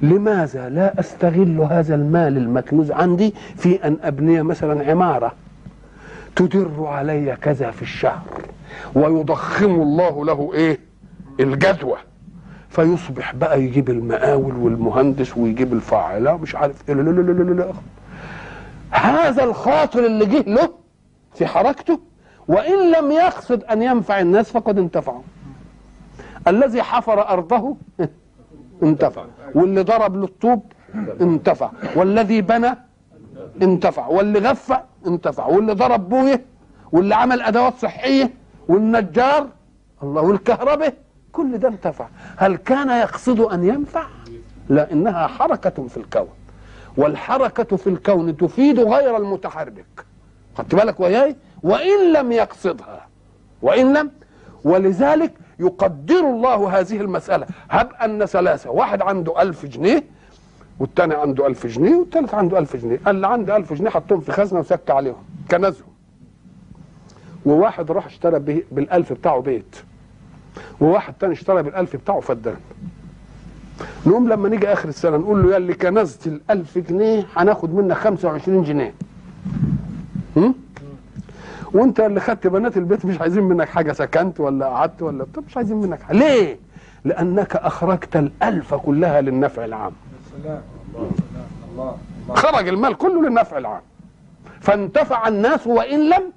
لماذا 0.01 0.69
لا 0.69 0.99
أستغل 0.99 1.59
هذا 1.69 1.95
المال 1.95 2.37
المكنوز 2.37 2.91
عندي 2.91 3.33
في 3.55 3.87
أن 3.87 3.97
أبني 4.01 4.43
مثلا 4.43 4.91
عمارة؟ 4.91 5.31
تدر 6.35 6.85
علي 6.85 7.37
كذا 7.41 7.71
في 7.71 7.81
الشهر 7.81 8.21
ويضخم 8.95 9.81
الله 9.81 10.25
له 10.25 10.51
إيه؟ 10.53 10.79
الجدوى 11.39 11.97
فيصبح 12.69 13.35
بقى 13.35 13.63
يجيب 13.63 13.89
المقاول 13.89 14.55
والمهندس 14.55 15.37
ويجيب 15.37 15.73
الفاعلة 15.73 16.37
مش 16.37 16.55
عارف 16.55 16.89
إيه. 16.89 16.95
لا 16.95 17.01
لا 17.01 17.21
لا 17.21 17.53
لا. 17.53 17.73
هذا 18.91 19.43
الخاطر 19.43 20.05
اللي 20.05 20.25
جه 20.25 20.43
له 20.47 20.69
في 21.35 21.45
حركته 21.47 21.99
وإن 22.47 22.91
لم 22.91 23.11
يقصد 23.11 23.63
أن 23.63 23.81
ينفع 23.81 24.19
الناس 24.19 24.51
فقد 24.51 24.77
انتفعوا. 24.77 25.21
الذي 26.47 26.81
حفر 26.83 27.29
أرضه 27.29 27.77
انتفع. 28.83 29.25
واللي 29.55 29.81
ضرب 29.81 30.15
للطوب 30.15 30.71
انتفع. 31.21 31.71
والذي 31.95 32.41
بنى 32.41 32.75
انتفع. 33.61 34.07
واللي 34.07 34.39
غفى 34.39 34.77
انتفع. 35.07 35.45
واللي 35.45 35.73
ضرب 35.73 36.09
بويه 36.09 36.45
واللي 36.91 37.15
عمل 37.15 37.41
أدوات 37.41 37.73
صحية 37.77 38.31
والنجار 38.67 39.47
الله 40.03 40.21
والكهرباء 40.21 40.93
كل 41.31 41.57
ده 41.57 41.67
انتفع. 41.67 42.07
هل 42.37 42.55
كان 42.55 42.89
يقصد 42.89 43.39
أن 43.39 43.63
ينفع؟ 43.63 44.03
لا 44.69 44.91
إنها 44.91 45.27
حركة 45.27 45.87
في 45.87 45.97
الكون. 45.97 46.27
والحركة 46.97 47.77
في 47.77 47.87
الكون 47.87 48.37
تفيد 48.37 48.79
غير 48.79 49.17
المتحرك. 49.17 50.05
خدت 50.57 50.75
بالك 50.75 50.99
وياي؟ 50.99 51.35
وإن 51.63 52.13
لم 52.13 52.31
يقصدها. 52.31 53.07
وإن 53.61 53.93
لم 53.93 54.11
ولذلك 54.63 55.33
يقدر 55.59 56.19
الله 56.19 56.79
هذه 56.79 57.01
المسألة. 57.01 57.47
هب 57.69 57.89
أن 58.03 58.25
ثلاثة 58.25 58.69
واحد 58.69 59.01
عنده 59.01 59.41
ألف 59.41 59.65
جنيه 59.65 60.03
والتاني 60.79 61.13
عنده 61.13 61.47
ألف 61.47 61.67
جنيه 61.67 61.95
والتالت 61.95 62.33
عنده 62.33 62.59
ألف 62.59 62.75
جنيه. 62.75 62.99
اللي 63.07 63.27
عنده 63.27 63.57
ألف 63.57 63.73
جنيه 63.73 63.89
حطهم 63.89 64.19
في 64.19 64.31
خزنة 64.31 64.59
وسك 64.59 64.89
عليهم 64.91 65.23
كنزهم. 65.51 65.87
وواحد 67.45 67.91
راح 67.91 68.05
اشترى 68.05 68.39
بالألف 68.71 69.13
بتاعه 69.13 69.41
بيت. 69.41 69.75
وواحد 70.81 71.13
تاني 71.13 71.33
اشترى 71.33 71.63
بالألف 71.63 71.95
بتاعه 71.95 72.19
فدان 72.19 72.55
نقوم 74.05 74.29
لما 74.29 74.49
نيجي 74.49 74.73
آخر 74.73 74.89
السنة 74.89 75.17
نقول 75.17 75.43
له 75.43 75.51
يا 75.51 75.57
اللي 75.57 75.73
كنزت 75.73 76.27
الألف 76.27 76.77
جنيه 76.77 77.25
هناخد 77.35 77.73
منك 77.75 77.93
25 77.97 78.63
جنيه. 78.63 78.93
هم؟ 80.37 80.55
وانت 81.77 81.99
اللي 81.99 82.19
خدت 82.19 82.47
بنات 82.47 82.77
البيت 82.77 83.05
مش 83.05 83.21
عايزين 83.21 83.43
منك 83.43 83.69
حاجة 83.69 83.91
سكنت 83.91 84.39
ولا 84.39 84.65
قعدت 84.65 85.01
ولا 85.01 85.23
بتاع 85.23 85.43
مش 85.47 85.57
عايزين 85.57 85.77
منك 85.77 86.01
حاجة. 86.01 86.17
ليه؟ 86.17 86.59
لأنك 87.05 87.55
أخرجت 87.55 88.15
الألف 88.15 88.73
كلها 88.73 89.21
للنفع 89.21 89.65
العام. 89.65 89.91
خرج 92.29 92.67
المال 92.67 92.93
كله 92.97 93.21
للنفع 93.21 93.57
العام. 93.57 93.81
فانتفع 94.61 95.27
الناس 95.27 95.67
وإن 95.67 96.09
لم 96.09 96.31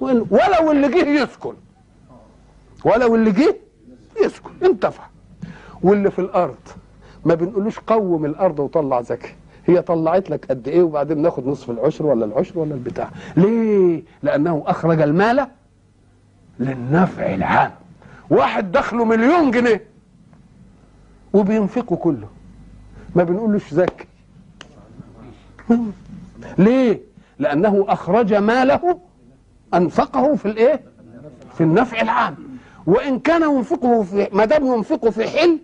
وإن 0.00 0.26
ولو 0.30 0.72
اللي 0.72 0.88
جه 0.88 1.22
يسكن. 1.22 1.54
ولو 2.84 3.14
اللي 3.14 3.30
جه 3.32 3.56
يسكن 4.24 4.50
انتفع. 4.62 5.04
واللي 5.82 6.10
في 6.10 6.18
الأرض 6.18 6.58
ما 7.24 7.34
بنقولوش 7.34 7.78
قوم 7.78 8.24
الأرض 8.24 8.60
وطلع 8.60 9.00
زكي. 9.00 9.34
هي 9.66 9.82
طلعت 9.82 10.30
لك 10.30 10.46
قد 10.50 10.68
إيه 10.68 10.82
وبعدين 10.82 11.22
ناخد 11.22 11.46
نصف 11.46 11.70
العشر 11.70 12.06
ولا 12.06 12.24
العشر 12.24 12.58
ولا 12.58 12.74
البتاع؟ 12.74 13.10
ليه؟ 13.36 14.02
لأنه 14.22 14.62
أخرج 14.66 15.00
المال 15.00 15.46
للنفع 16.60 17.34
العام. 17.34 17.70
واحد 18.30 18.72
دخله 18.72 19.04
مليون 19.04 19.50
جنيه 19.50 19.84
وبينفقه 21.32 21.96
كله. 21.96 22.28
ما 23.16 23.24
بنقولوش 23.24 23.74
زكي. 23.74 24.06
ليه؟ 26.58 27.00
لأنه 27.38 27.84
أخرج 27.88 28.34
ماله 28.34 29.00
أنفقه 29.74 30.34
في 30.34 30.46
الإيه؟ 30.46 30.80
في 31.54 31.60
النفع 31.60 32.00
العام. 32.00 32.36
وإن 32.86 33.18
كان 33.18 33.42
ينفقه 33.42 34.02
في 34.02 34.28
ما 34.32 34.44
دام 34.44 34.66
ينفقه 34.66 35.10
في 35.10 35.28
حل 35.28 35.58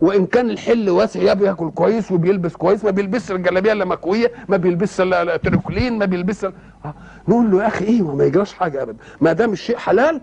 وإن 0.00 0.26
كان 0.26 0.50
الحل 0.50 0.90
واسع 0.90 1.20
يا 1.20 1.34
بياكل 1.34 1.70
كويس 1.70 2.12
وبيلبس 2.12 2.56
كويس 2.56 2.84
ما 2.84 2.90
بيلبسش 2.90 3.30
الجلابية 3.32 3.72
إلا 3.72 3.84
مكوية 3.84 4.32
ما 4.48 4.56
بيلبسش 4.56 5.00
الا 5.00 5.36
تريكولين 5.36 5.98
ما 5.98 6.04
بيلبسش 6.04 6.44
آه. 6.84 6.94
نقول 7.28 7.50
له 7.50 7.62
يا 7.62 7.66
أخي 7.68 7.84
إيه؟ 7.84 8.02
ما 8.02 8.24
يجراش 8.24 8.52
حاجة 8.54 8.82
ابدا. 8.82 8.96
ما 9.20 9.32
دام 9.32 9.52
الشيء 9.52 9.76
حلال 9.76 10.20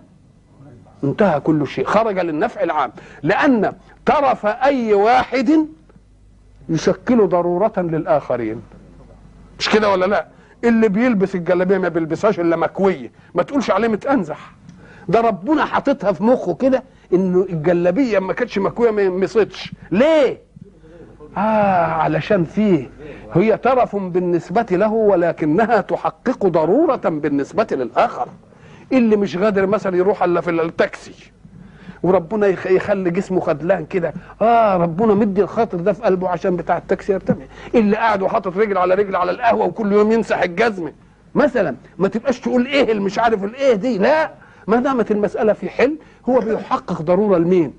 انتهى 1.03 1.39
كل 1.39 1.67
شيء. 1.67 1.85
خرج 1.85 2.19
للنفع 2.19 2.63
العام. 2.63 2.91
لأن 3.23 3.73
طرف 4.05 4.45
أي 4.45 4.93
واحد 4.93 5.67
يشكل 6.69 7.27
ضرورة 7.27 7.73
للآخرين. 7.77 8.61
مش 9.59 9.69
كده 9.69 9.89
ولا 9.89 10.05
لا؟ 10.05 10.27
اللي 10.63 10.89
بيلبس 10.89 11.35
الجلابية 11.35 11.77
ما 11.77 11.87
بيلبسهاش 11.87 12.39
إلا 12.39 12.55
مكوية. 12.55 13.11
ما 13.35 13.43
تقولش 13.43 13.71
عليه 13.71 13.87
متأنزح. 13.87 14.51
ده 15.09 15.21
ربنا 15.21 15.65
حاططها 15.65 16.11
في 16.11 16.23
مخه 16.23 16.53
كده 16.53 16.83
إنه 17.13 17.45
الجلابية 17.49 18.19
ما 18.19 18.33
كانتش 18.33 18.57
مكوية 18.57 18.91
ما 18.91 19.01
ينبسطش 19.01 19.73
ليه؟ 19.91 20.37
آه 21.37 21.39
علشان 21.85 22.43
فيه. 22.43 22.89
هي 23.33 23.57
ترف 23.57 23.95
بالنسبة 23.95 24.65
له 24.71 24.91
ولكنها 24.93 25.81
تحقق 25.81 26.45
ضرورة 26.47 26.95
بالنسبة 26.95 27.67
للآخر. 27.71 28.27
اللي 28.93 29.15
مش 29.15 29.37
قادر 29.37 29.65
مثلا 29.67 29.97
يروح 29.97 30.23
إلا 30.23 30.41
في 30.41 30.49
التاكسي. 30.49 31.31
وربنا 32.03 32.47
يخ- 32.47 32.67
يخلي 32.67 33.09
جسمه 33.09 33.39
خدلان 33.39 33.85
كده. 33.85 34.13
آه 34.41 34.77
ربنا 34.77 35.13
مدي 35.13 35.41
الخاطر 35.41 35.77
ده 35.77 35.93
في 35.93 36.01
قلبه 36.03 36.29
عشان 36.29 36.55
بتاع 36.55 36.77
التاكسي 36.77 37.13
يرتفع 37.13 37.43
اللي 37.75 37.95
قاعد 37.97 38.21
وحاطط 38.21 38.57
رجل 38.57 38.77
على 38.77 38.93
رجل 38.93 39.15
على 39.15 39.31
القهوة 39.31 39.65
وكل 39.65 39.91
يوم 39.91 40.11
يمسح 40.11 40.41
الجزمة. 40.41 40.91
مثلا 41.35 41.75
ما 41.97 42.07
تبقاش 42.07 42.39
تقول 42.39 42.65
إيه 42.65 42.91
اللي 42.91 43.01
مش 43.03 43.19
عارف 43.19 43.43
الإيه 43.43 43.73
دي. 43.75 43.97
لا 43.97 44.31
ما 44.67 44.77
دامت 44.79 45.11
المسألة 45.11 45.53
في 45.53 45.69
حل 45.69 45.97
هو 46.29 46.39
بيحقق 46.39 47.01
ضرورة 47.01 47.37
لمين؟ 47.37 47.73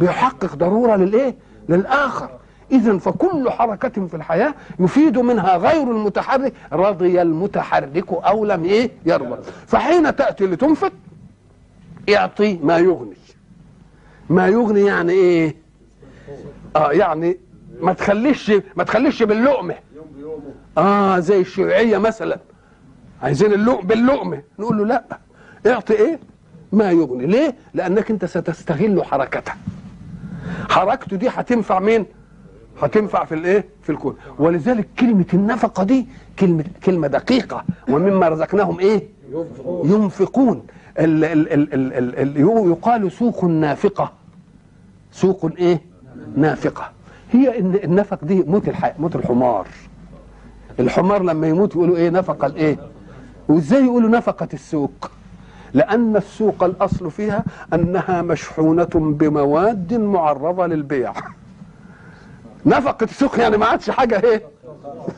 بيحقق 0.00 0.54
ضرورة 0.54 0.96
للإيه؟ 0.96 1.34
للآخر. 1.68 2.30
اذا 2.72 2.98
فكل 2.98 3.50
حركة 3.50 4.06
في 4.06 4.14
الحياة 4.14 4.54
يفيد 4.78 5.18
منها 5.18 5.56
غير 5.56 5.82
المتحرك 5.82 6.52
رضي 6.72 7.22
المتحرك 7.22 8.12
أو 8.12 8.44
لم 8.44 8.64
إيه؟ 8.64 8.90
يرضى. 9.06 9.36
فحين 9.66 10.16
تأتي 10.16 10.46
لتنفق 10.46 10.92
يعطي 12.08 12.58
ما 12.62 12.78
يغني. 12.78 13.16
ما 14.30 14.48
يغني 14.48 14.80
يعني 14.80 15.12
إيه؟ 15.12 15.56
آه 16.76 16.92
يعني 16.92 17.38
ما 17.80 17.92
تخليش 17.92 18.52
ما 18.76 18.84
تخليش 18.84 19.22
باللقمة. 19.22 19.74
آه 20.78 21.18
زي 21.18 21.40
الشيوعية 21.40 21.98
مثلا. 21.98 22.38
عايزين 23.22 23.52
اللقم 23.52 23.86
باللقمة. 23.86 24.42
نقول 24.58 24.78
له 24.78 24.84
لأ. 24.84 25.18
اعطي 25.66 25.94
إيه؟ 25.94 26.20
ما 26.72 26.90
يغني. 26.90 27.26
ليه؟ 27.26 27.54
لأنك 27.74 28.10
أنت 28.10 28.24
ستستغل 28.24 29.04
حركته 29.04 29.52
حركته 30.70 31.16
دي 31.16 31.28
هتنفع 31.28 31.80
مين؟ 31.80 32.06
هتنفع 32.82 33.24
في 33.24 33.34
الإيه؟ 33.34 33.64
في 33.82 33.92
الكون. 33.92 34.16
ولذلك 34.38 34.88
كلمة 34.98 35.24
النفقة 35.34 35.84
دي 35.84 36.08
كلمه 36.38 36.64
كلمة 36.84 37.06
دقيقة. 37.06 37.64
ومما 37.88 38.28
رزقناهم 38.28 38.80
إيه؟ 38.80 39.08
ينفقون. 39.84 40.62
ال 40.98 41.24
ال 41.24 41.52
ال 41.52 41.74
ال 41.74 41.92
ال 41.94 42.18
ال 42.18 42.70
يقال 42.70 43.12
سوق 43.12 43.44
نافقه 43.44 44.12
سوق 45.12 45.50
إيه؟ 45.58 45.80
نافقة. 46.36 46.90
هي 47.32 47.58
النفق 47.58 48.24
دي 48.24 48.42
موت. 48.42 48.70
موت 48.98 49.16
الحمار. 49.16 49.66
الحمار 50.80 51.22
لما 51.22 51.48
يموت 51.48 51.72
يقولوا 51.74 51.96
إيه؟ 51.96 52.10
نفق 52.10 52.44
الإيه؟ 52.44 52.78
وإزاي 53.48 53.84
يقولوا 53.84 54.10
نفقة 54.10 54.48
السوق؟ 54.54 55.10
لأن 55.74 56.16
السوق 56.16 56.64
الأصل 56.64 57.10
فيها 57.10 57.44
أنها 57.74 58.22
مشحونة 58.22 58.88
بمواد 58.94 59.94
معرضة 59.94 60.66
للبيع. 60.66 61.12
نفقة 62.66 63.04
السوق 63.04 63.40
يعني 63.40 63.56
ما 63.56 63.66
عادش 63.66 63.90
حاجة 63.90 64.22
إيه؟ 64.24 64.42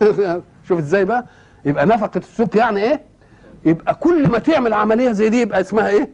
شوف 0.68 0.78
إزاي 0.78 1.04
بقى؟ 1.04 1.24
يبقى 1.64 1.86
نفقة 1.86 2.18
السوق 2.18 2.56
يعني 2.56 2.82
إيه؟ 2.82 3.00
يبقى 3.64 3.94
كل 3.94 4.28
ما 4.28 4.38
تعمل 4.38 4.74
عملية 4.74 5.12
زي 5.12 5.28
دي 5.28 5.40
يبقى 5.40 5.60
اسمها 5.60 5.88
إيه؟ 5.88 6.08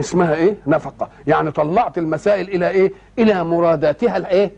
اسمها 0.00 0.34
إيه؟ 0.34 0.56
نفقة. 0.66 1.08
يعني 1.26 1.50
طلعت 1.50 1.98
المسائل 1.98 2.48
إلى 2.48 2.70
إيه؟ 2.70 2.92
إلى 3.18 3.44
مراداتها 3.44 4.16
الإيه؟ 4.16 4.52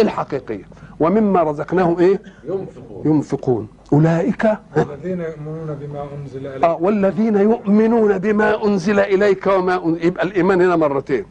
الحقيقية. 0.00 0.64
ومما 1.00 1.42
رزقناهم 1.42 1.98
إيه؟ 1.98 2.22
ينفقون. 2.44 3.02
ينفقون. 3.04 3.68
أولئك 3.94 4.44
الذين 4.76 5.20
يؤمنون 5.20 5.68
بما 5.80 6.02
أنزل 6.16 6.46
إليك. 6.46 6.64
آه 6.64 6.78
والذين 6.80 7.36
يؤمنون 7.36 8.18
بما 8.18 8.64
أنزل 8.64 8.98
إليك 9.00 9.46
وما 9.46 9.84
أنزل 9.84 10.04
يبقى 10.06 10.24
الإيمان 10.24 10.60
هنا 10.62 10.76
مرتين. 10.76 11.24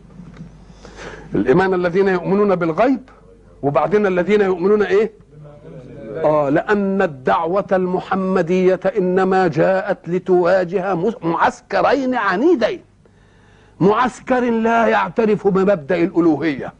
الإيمان 1.36 1.74
الذين 1.74 2.08
يؤمنون 2.08 2.56
بالغيب 2.56 3.10
وبعدين 3.62 4.06
الذين 4.06 4.42
يؤمنون 4.42 4.84
إيه؟ 4.84 5.12
آه 6.24 6.50
لأن 6.50 7.02
الدعوة 7.02 7.68
المحمدية 7.72 8.80
إنما 8.98 9.48
جاءت 9.48 10.10
لتواجه 10.10 10.96
معسكرين 11.24 12.16
عنيدين. 12.16 12.82
معسكر 13.80 14.40
لا 14.40 14.88
يعترف 14.88 15.48
بمبدأ 15.48 15.96
الألوهية. 15.96 16.74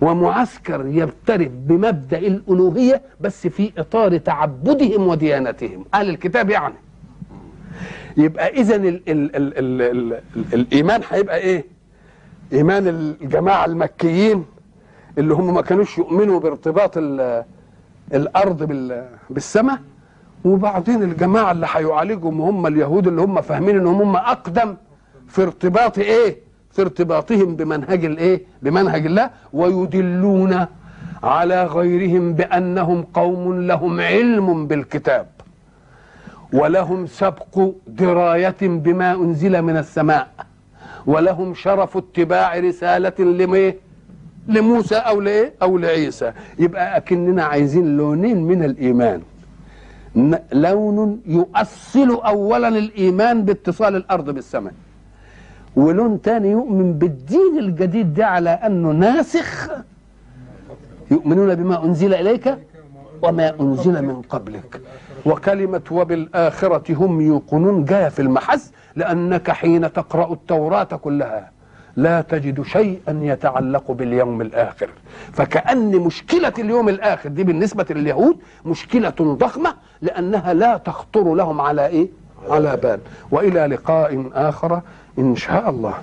ومعسكر 0.00 0.86
يعترف 0.86 1.48
بمبدأ 1.52 2.18
الألوهية 2.18 3.02
بس 3.20 3.46
في 3.46 3.72
إطار 3.78 4.16
تعبدهم 4.18 5.06
وديانتهم. 5.08 5.84
أهل 5.94 6.08
الكتاب 6.08 6.50
يعني. 6.50 6.74
يبقى 8.16 8.48
اذا 8.48 8.76
ال 8.76 8.86
ال 8.86 9.02
ال 9.08 9.36
ال 9.36 9.82
ال 9.82 10.12
ال 10.36 10.54
الإيمان 10.54 11.00
هيبقى 11.10 11.36
إيه؟ 11.38 11.64
إيمان 12.52 12.88
الجماعة 12.88 13.64
المكيين 13.64 14.44
اللي 15.18 15.34
هم 15.34 15.54
ما 15.54 15.60
كانوش 15.62 15.98
يؤمنوا 15.98 16.40
بارتباط 16.40 16.92
ال- 16.96 17.44
الأرض 18.14 18.62
بال- 18.62 19.08
بالسماء 19.30 19.78
وبعدين 20.44 21.02
الجماعة 21.02 21.52
اللي 21.52 21.66
هيعالجهم 21.72 22.40
هم 22.40 22.66
اليهود 22.66 23.06
اللي 23.06 23.22
هم 23.22 23.40
فاهمين 23.40 23.76
ان 23.78 23.86
هم 23.86 24.16
أقدم 24.16 24.76
في 25.28 25.42
ارتباط 25.42 25.98
إيه؟ 25.98 26.36
في 26.72 26.82
ارتباطهم 26.82 27.56
بمنهج 27.56 28.04
الايه؟ 28.04 28.42
بمنهج 28.62 29.06
الله 29.06 29.30
ويدلون 29.52 30.66
على 31.22 31.64
غيرهم 31.64 32.32
بأنهم 32.34 33.02
قوم 33.02 33.62
لهم 33.62 34.00
علم 34.00 34.66
بالكتاب 34.66 35.26
ولهم 36.52 37.06
سبق 37.06 37.70
دراية 37.86 38.56
بما 38.62 39.12
أنزل 39.14 39.62
من 39.62 39.76
السماء 39.76 40.28
ولهم 41.06 41.54
شرف 41.54 41.96
اتباع 41.96 42.58
رسالة 42.58 43.12
لميه 43.18 43.76
لموسى 44.48 44.94
أو 44.94 45.20
لإيه؟ 45.20 45.54
أو 45.62 45.78
لعيسى. 45.78 46.32
يبقى 46.58 46.96
أكننا 46.96 47.44
عايزين 47.44 47.96
لونين 47.96 48.42
من 48.44 48.64
الإيمان. 48.64 49.22
لون 50.52 51.20
يؤصل 51.26 52.10
اولا 52.10 52.68
الإيمان 52.68 53.44
باتصال 53.44 53.96
الأرض 53.96 54.30
بالسماء. 54.30 54.72
ولون 55.76 56.22
تاني 56.22 56.50
يؤمن 56.50 56.92
بالدين 56.92 57.58
الجديد 57.58 58.14
ده 58.14 58.26
على 58.26 58.50
أنه 58.50 58.90
ناسخ؟ 58.92 59.70
يؤمنون 61.10 61.54
بما 61.54 61.84
أنزل 61.84 62.14
إليك 62.14 62.54
وما 63.22 63.60
أنزل 63.60 64.02
من 64.02 64.22
قبلك. 64.22 64.80
وكلمة 65.26 65.82
وبالآخرة 65.90 66.94
هم 66.94 67.20
يوقنون 67.20 67.84
جاية 67.84 68.08
في 68.08 68.22
المحز 68.22 68.72
لأنك 68.96 69.50
حين 69.50 69.92
تقرأ 69.92 70.32
التوراة 70.32 70.84
كلها 70.84 71.50
لا 71.96 72.20
تجد 72.20 72.62
شيئا 72.62 73.20
يتعلق 73.22 73.90
باليوم 73.92 74.40
الآخر. 74.40 74.90
فكأن 75.32 75.96
مشكلة 75.96 76.52
اليوم 76.58 76.88
الآخر 76.88 77.28
دي 77.28 77.44
بالنسبة 77.44 77.86
لليهود 77.90 78.36
مشكلة 78.64 79.14
ضخمة 79.20 79.74
لأنها 80.02 80.54
لا 80.54 80.76
تخطر 80.76 81.34
لهم 81.34 81.60
على 81.60 81.86
إيه؟ 81.86 82.08
على 82.48 82.76
بال. 82.76 83.00
وإلى 83.30 83.66
لقاء 83.66 84.30
آخر. 84.34 84.80
إن 85.18 85.36
شاء 85.36 85.70
الله. 85.70 85.94